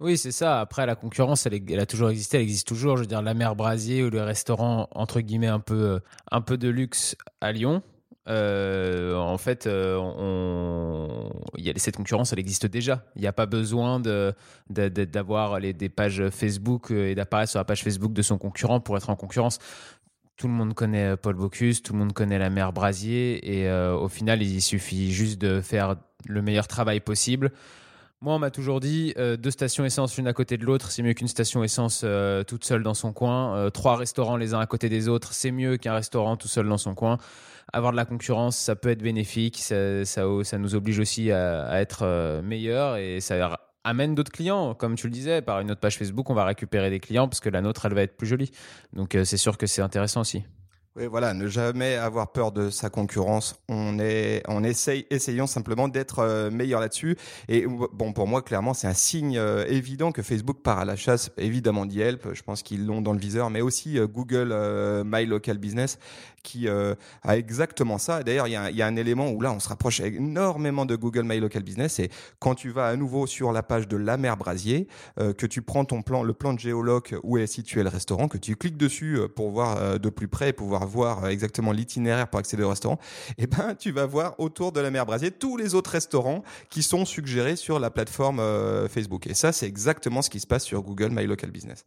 Oui, 0.00 0.18
c'est 0.18 0.32
ça. 0.32 0.60
Après, 0.60 0.86
la 0.86 0.96
concurrence, 0.96 1.46
elle, 1.46 1.80
a 1.80 1.86
toujours 1.86 2.10
existé, 2.10 2.36
elle 2.36 2.42
existe 2.42 2.66
toujours. 2.66 2.96
Je 2.96 3.02
veux 3.02 3.06
dire, 3.06 3.22
la 3.22 3.34
mer 3.34 3.54
Brasier 3.54 4.02
ou 4.02 4.10
le 4.10 4.22
restaurant, 4.22 4.88
entre 4.90 5.20
guillemets, 5.20 5.46
un 5.46 5.60
peu 5.60 6.00
de 6.30 6.68
luxe 6.68 7.16
à 7.40 7.52
Lyon, 7.52 7.82
euh, 8.26 9.14
en 9.16 9.36
fait, 9.36 9.66
euh, 9.66 9.96
on, 9.98 11.30
y 11.56 11.68
a, 11.68 11.72
cette 11.76 11.96
concurrence, 11.96 12.32
elle 12.32 12.38
existe 12.38 12.66
déjà. 12.66 13.04
Il 13.16 13.22
n'y 13.22 13.26
a 13.26 13.32
pas 13.32 13.46
besoin 13.46 14.00
d'avoir 14.00 15.60
de, 15.60 15.72
des 15.72 15.88
pages 15.88 16.28
Facebook 16.30 16.90
euh, 16.90 17.10
et 17.10 17.14
d'apparaître 17.14 17.50
sur 17.50 17.60
la 17.60 17.64
page 17.64 17.82
Facebook 17.82 18.12
de 18.12 18.22
son 18.22 18.38
concurrent 18.38 18.80
pour 18.80 18.96
être 18.96 19.10
en 19.10 19.16
concurrence. 19.16 19.58
Tout 20.36 20.48
le 20.48 20.54
monde 20.54 20.74
connaît 20.74 21.16
Paul 21.16 21.36
Bocuse, 21.36 21.82
tout 21.82 21.92
le 21.92 22.00
monde 22.00 22.12
connaît 22.12 22.38
la 22.38 22.50
mère 22.50 22.72
Brasier, 22.72 23.62
et 23.62 23.70
au 23.70 24.08
final, 24.08 24.42
il 24.42 24.60
suffit 24.60 25.12
juste 25.12 25.40
de 25.40 25.60
faire 25.60 25.94
le 26.26 26.42
meilleur 26.42 26.66
travail 26.66 26.98
possible. 26.98 27.52
Moi, 28.24 28.34
on 28.34 28.38
m'a 28.38 28.50
toujours 28.50 28.80
dit 28.80 29.14
deux 29.16 29.50
stations 29.50 29.84
essence 29.84 30.16
l'une 30.16 30.26
à 30.26 30.32
côté 30.32 30.56
de 30.56 30.64
l'autre, 30.64 30.90
c'est 30.90 31.02
mieux 31.02 31.12
qu'une 31.12 31.28
station 31.28 31.62
essence 31.62 32.06
toute 32.46 32.64
seule 32.64 32.82
dans 32.82 32.94
son 32.94 33.12
coin. 33.12 33.70
trois 33.70 33.96
restaurants 33.96 34.38
les 34.38 34.54
uns 34.54 34.60
à 34.60 34.66
côté 34.66 34.88
des 34.88 35.08
autres, 35.08 35.34
c'est 35.34 35.50
mieux 35.50 35.76
qu'un 35.76 35.92
restaurant 35.92 36.36
tout 36.36 36.48
seul 36.48 36.66
dans 36.66 36.78
son 36.78 36.94
coin 36.94 37.18
avoir 37.72 37.92
de 37.92 37.96
la 37.96 38.04
concurrence, 38.04 38.56
ça 38.56 38.76
peut 38.76 38.90
être 38.90 39.02
bénéfique. 39.02 39.58
Ça, 39.58 40.58
nous 40.58 40.74
oblige 40.74 40.98
aussi 40.98 41.30
à, 41.32 41.80
être 41.80 42.02
euh, 42.02 42.42
meilleurs 42.42 42.96
et 42.96 43.20
ça 43.20 43.58
amène 43.84 44.14
d'autres 44.14 44.32
clients. 44.32 44.74
Comme 44.74 44.94
tu 44.96 45.06
le 45.06 45.12
disais, 45.12 45.42
par 45.42 45.60
une 45.60 45.70
autre 45.70 45.80
page 45.80 45.98
Facebook, 45.98 46.30
on 46.30 46.34
va 46.34 46.44
récupérer 46.44 46.90
des 46.90 47.00
clients 47.00 47.28
parce 47.28 47.40
que 47.40 47.48
la 47.48 47.60
nôtre, 47.60 47.86
elle 47.86 47.94
va 47.94 48.02
être 48.02 48.16
plus 48.16 48.26
jolie. 48.26 48.50
Donc, 48.92 49.14
euh, 49.14 49.24
c'est 49.24 49.36
sûr 49.36 49.58
que 49.58 49.66
c'est 49.66 49.82
intéressant 49.82 50.20
aussi. 50.20 50.44
Oui, 50.96 51.06
voilà, 51.06 51.34
ne 51.34 51.48
jamais 51.48 51.96
avoir 51.96 52.30
peur 52.30 52.52
de 52.52 52.70
sa 52.70 52.88
concurrence. 52.88 53.60
On 53.68 53.98
est, 53.98 54.44
on 54.46 54.62
essaye, 54.62 55.06
essayons 55.10 55.48
simplement 55.48 55.88
d'être 55.88 56.20
euh, 56.20 56.52
meilleur 56.52 56.80
là-dessus. 56.80 57.16
Et 57.48 57.66
bon, 57.66 58.12
pour 58.12 58.28
moi, 58.28 58.42
clairement, 58.42 58.74
c'est 58.74 58.86
un 58.86 58.94
signe 58.94 59.36
euh, 59.36 59.66
évident 59.66 60.12
que 60.12 60.22
Facebook 60.22 60.62
part 60.62 60.78
à 60.78 60.84
la 60.84 60.94
chasse, 60.94 61.32
évidemment 61.36 61.84
d'Yelp. 61.84 62.28
Je 62.32 62.42
pense 62.44 62.62
qu'ils 62.62 62.86
l'ont 62.86 63.00
dans 63.00 63.12
le 63.12 63.18
viseur, 63.18 63.50
mais 63.50 63.60
aussi 63.60 63.98
euh, 63.98 64.06
Google 64.06 64.54
My 65.04 65.26
Local 65.26 65.58
Business 65.58 65.98
qui 66.44 66.68
a 66.68 66.96
exactement 67.36 67.98
ça. 67.98 68.22
D'ailleurs, 68.22 68.46
il 68.46 68.52
y, 68.52 68.82
a 68.82 68.86
un 68.86 68.96
élément 68.96 69.30
où 69.30 69.40
là, 69.40 69.52
on 69.52 69.58
se 69.58 69.68
rapproche 69.68 70.00
énormément 70.00 70.86
de 70.86 70.94
Google 70.94 71.24
My 71.24 71.40
Local 71.40 71.62
Business. 71.62 71.98
Et 71.98 72.10
quand 72.38 72.54
tu 72.54 72.70
vas 72.70 72.86
à 72.86 72.96
nouveau 72.96 73.26
sur 73.26 73.50
la 73.50 73.62
page 73.62 73.88
de 73.88 73.96
la 73.96 74.16
mer 74.16 74.36
Brasier, 74.36 74.86
que 75.16 75.46
tu 75.46 75.62
prends 75.62 75.84
ton 75.84 76.02
plan, 76.02 76.22
le 76.22 76.32
plan 76.32 76.52
de 76.52 76.58
géoloc 76.58 77.14
où 77.22 77.38
est 77.38 77.46
situé 77.46 77.82
le 77.82 77.88
restaurant, 77.88 78.28
que 78.28 78.38
tu 78.38 78.54
cliques 78.56 78.76
dessus 78.76 79.18
pour 79.34 79.50
voir 79.50 79.98
de 79.98 80.08
plus 80.10 80.28
près 80.28 80.50
et 80.50 80.52
pouvoir 80.52 80.86
voir 80.86 81.24
euh, 81.24 81.28
exactement 81.28 81.72
l'itinéraire 81.72 82.28
pour 82.28 82.38
accéder 82.40 82.62
au 82.62 82.68
restaurant, 82.68 82.98
et 83.38 83.42
eh 83.44 83.46
ben 83.46 83.74
tu 83.74 83.90
vas 83.90 84.06
voir 84.06 84.38
autour 84.38 84.72
de 84.72 84.80
la 84.80 84.90
mer 84.90 85.06
Brasier 85.06 85.30
tous 85.30 85.56
les 85.56 85.74
autres 85.74 85.90
restaurants 85.90 86.42
qui 86.70 86.82
sont 86.82 87.04
suggérés 87.04 87.56
sur 87.56 87.78
la 87.78 87.90
plateforme 87.90 88.40
euh, 88.40 88.88
Facebook. 88.88 89.26
Et 89.26 89.34
ça, 89.34 89.52
c'est 89.52 89.66
exactement 89.66 90.22
ce 90.22 90.30
qui 90.30 90.40
se 90.40 90.46
passe 90.46 90.64
sur 90.64 90.82
Google 90.82 91.10
My 91.10 91.26
Local 91.26 91.50
Business. 91.50 91.84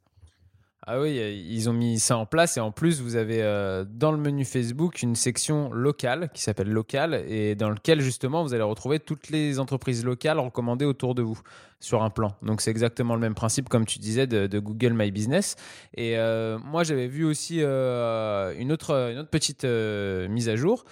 Ah 0.90 1.02
oui, 1.02 1.18
ils 1.50 1.70
ont 1.70 1.74
mis 1.74 2.00
ça 2.00 2.18
en 2.18 2.26
place 2.26 2.56
et 2.56 2.62
en 2.62 2.72
plus 2.72 3.02
vous 3.02 3.18
avez 3.18 3.44
euh, 3.44 3.84
dans 3.86 4.14
le 4.14 4.18
menu 4.18 4.46
Facebook 4.46 5.02
une 5.02 5.18
section 5.18 5.70
locale 5.74 6.30
qui 6.34 6.42
s'appelle 6.42 6.70
local 6.70 7.26
et 7.28 7.56
dans 7.56 7.70
lequel 7.70 8.00
justement 8.00 8.42
vous 8.42 8.54
allez 8.54 8.64
retrouver 8.64 9.02
toutes 9.02 9.30
les 9.30 9.60
entreprises 9.60 10.06
locales 10.06 10.40
recommandées 10.40 10.86
autour 10.86 11.14
de 11.14 11.24
vous 11.24 11.42
sur 11.80 12.02
un 12.02 12.10
plan. 12.10 12.34
Donc 12.42 12.62
c'est 12.62 12.72
exactement 12.72 13.14
le 13.14 13.22
même 13.22 13.36
principe 13.36 13.70
comme 13.70 13.86
tu 13.86 14.00
disais 14.00 14.26
de, 14.26 14.60
Google 14.60 14.94
My 14.94 15.12
Business. 15.12 15.56
Et 15.96 16.18
euh, 16.18 16.58
moi 16.64 16.84
j'avais 16.84 17.08
vu 17.08 17.24
aussi 17.24 17.60
euh, 17.62 18.54
une, 18.58 18.72
autre, 18.72 19.12
une 19.12 19.20
autre 19.20 19.30
petite 19.30 19.64
euh, 19.64 20.28
mise 20.28 20.50
à 20.50 20.56
jour, 20.56 20.86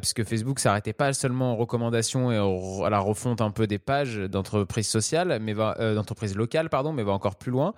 puisque 0.00 0.24
Facebook 0.24 0.58
s'arrêtait 0.58 0.94
pas 0.94 1.12
seulement 1.12 1.52
en 1.52 1.56
recommandation 1.56 2.32
et 2.32 2.36
à 2.84 2.90
la 2.90 2.98
refonte 2.98 3.42
un 3.42 3.50
peu 3.50 3.66
des 3.66 3.78
pages 3.78 4.16
d'entreprises 4.16 4.88
sociales, 4.88 5.38
mais 5.40 5.54
d'entreprises 5.54 6.34
locales, 6.34 6.70
pardon, 6.70 6.92
mais 6.92 7.02
va 7.02 7.12
encore 7.12 7.36
plus 7.36 7.52
loin, 7.52 7.74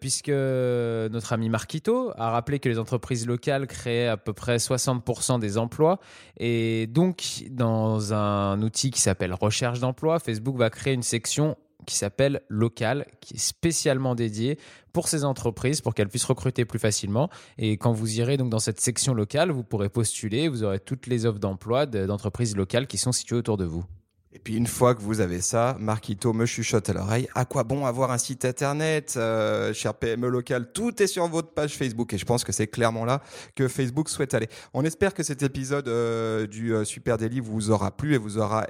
puisque 0.00 0.28
notre 0.28 1.32
ami 1.32 1.48
Marquito 1.48 2.12
a 2.16 2.30
rappelé 2.30 2.58
que 2.60 2.68
les 2.68 2.78
entreprises 2.78 3.26
locales 3.26 3.66
créaient 3.66 4.08
à 4.08 4.16
peu 4.16 4.32
près 4.32 4.56
60% 4.56 5.38
des 5.38 5.58
emplois. 5.58 6.00
Et 6.38 6.86
donc 6.86 7.44
dans 7.50 8.14
un 8.14 8.60
outil 8.62 8.90
qui 8.90 9.00
s'appelle 9.00 9.34
recherche 9.34 9.80
d'emploi, 9.80 10.18
Facebook 10.18 10.56
va 10.56 10.70
créer 10.70 10.94
une 10.94 11.02
section 11.02 11.56
qui 11.86 11.94
s'appelle 11.94 12.42
Local, 12.48 13.06
qui 13.20 13.34
est 13.34 13.38
spécialement 13.38 14.14
dédié 14.14 14.58
pour 14.92 15.08
ces 15.08 15.24
entreprises, 15.24 15.80
pour 15.80 15.94
qu'elles 15.94 16.08
puissent 16.08 16.24
recruter 16.24 16.64
plus 16.64 16.78
facilement. 16.78 17.30
Et 17.58 17.76
quand 17.78 17.92
vous 17.92 18.18
irez 18.18 18.36
donc 18.36 18.50
dans 18.50 18.58
cette 18.58 18.80
section 18.80 19.14
locale, 19.14 19.50
vous 19.50 19.64
pourrez 19.64 19.88
postuler, 19.88 20.48
vous 20.48 20.62
aurez 20.62 20.78
toutes 20.78 21.06
les 21.06 21.26
offres 21.26 21.38
d'emploi 21.38 21.86
d'entreprises 21.86 22.56
locales 22.56 22.86
qui 22.86 22.98
sont 22.98 23.12
situées 23.12 23.36
autour 23.36 23.56
de 23.56 23.64
vous. 23.64 23.84
Et 24.32 24.38
puis 24.38 24.54
une 24.54 24.68
fois 24.68 24.94
que 24.94 25.02
vous 25.02 25.20
avez 25.20 25.40
ça, 25.40 25.76
Marquito 25.80 26.32
me 26.32 26.46
chuchote 26.46 26.88
à 26.88 26.92
l'oreille. 26.92 27.26
À 27.34 27.44
quoi 27.44 27.64
bon 27.64 27.84
avoir 27.84 28.12
un 28.12 28.18
site 28.18 28.44
internet, 28.44 29.14
euh, 29.16 29.74
cher 29.74 29.92
PME 29.94 30.28
local? 30.28 30.70
Tout 30.72 31.02
est 31.02 31.08
sur 31.08 31.26
votre 31.26 31.52
page 31.52 31.76
Facebook 31.76 32.14
et 32.14 32.18
je 32.18 32.24
pense 32.24 32.44
que 32.44 32.52
c'est 32.52 32.68
clairement 32.68 33.04
là 33.04 33.22
que 33.56 33.66
Facebook 33.66 34.08
souhaite 34.08 34.34
aller. 34.34 34.48
On 34.72 34.84
espère 34.84 35.14
que 35.14 35.24
cet 35.24 35.42
épisode 35.42 35.88
euh, 35.88 36.46
du 36.46 36.72
euh, 36.72 36.84
Super 36.84 37.18
Daily 37.18 37.40
vous 37.40 37.72
aura 37.72 37.90
plu 37.90 38.14
et 38.14 38.18
vous 38.18 38.38
aura 38.38 38.68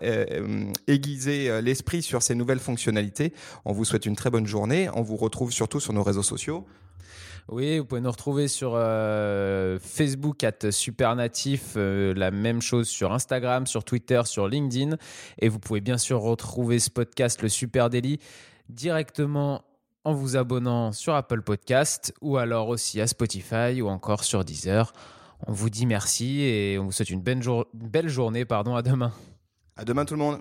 aiguisé 0.87 1.61
l'esprit 1.61 2.01
sur 2.01 2.23
ces 2.23 2.35
nouvelles 2.35 2.59
fonctionnalités. 2.59 3.35
On 3.66 3.73
vous 3.73 3.85
souhaite 3.85 4.07
une 4.07 4.16
très 4.16 4.31
bonne 4.31 4.46
journée. 4.46 4.88
On 4.94 5.03
vous 5.03 5.16
retrouve 5.16 5.53
surtout 5.53 5.79
sur 5.79 5.92
nos 5.92 6.03
réseaux 6.03 6.23
sociaux. 6.23 6.64
Oui, 7.51 7.81
vous 7.81 7.85
pouvez 7.85 8.01
nous 8.01 8.11
retrouver 8.11 8.47
sur 8.47 8.75
euh, 8.77 9.81
Facebook 9.81 10.45
at 10.45 10.71
Supernatif, 10.71 11.75
euh, 11.77 12.15
la 12.15 12.31
même 12.31 12.63
chose 12.63 12.87
sur 12.87 13.13
Instagram, 13.13 13.67
sur 13.67 13.83
Twitter, 13.83 14.23
sur 14.25 14.47
LinkedIn. 14.47 14.97
Et 15.41 15.49
vous 15.49 15.59
pouvez 15.59 15.81
bien 15.81 15.99
sûr 15.99 16.21
retrouver 16.21 16.79
ce 16.79 16.91
podcast, 16.91 17.43
le 17.43 17.49
Super 17.49 17.91
Daily, 17.91 18.21
directement 18.69 19.65
en 20.05 20.13
vous 20.13 20.37
abonnant 20.37 20.93
sur 20.93 21.15
Apple 21.17 21.43
Podcast 21.43 22.15
ou 22.21 22.37
alors 22.37 22.69
aussi 22.69 23.01
à 23.01 23.09
Spotify 23.09 23.83
ou 23.83 23.89
encore 23.89 24.23
sur 24.23 24.45
Deezer. 24.45 24.93
On 25.49 25.53
vous 25.53 25.71
dit 25.71 25.87
merci 25.87 26.43
et 26.43 26.79
on 26.79 26.85
vous 26.85 26.93
souhaite 26.93 27.11
une 27.11 27.21
belle, 27.21 27.43
belle 27.75 28.09
journée. 28.09 28.45
Pardon, 28.45 28.77
à 28.77 28.83
demain. 28.83 29.13
À 29.77 29.85
demain 29.85 30.05
tout 30.05 30.15
le 30.15 30.21
monde. 30.21 30.41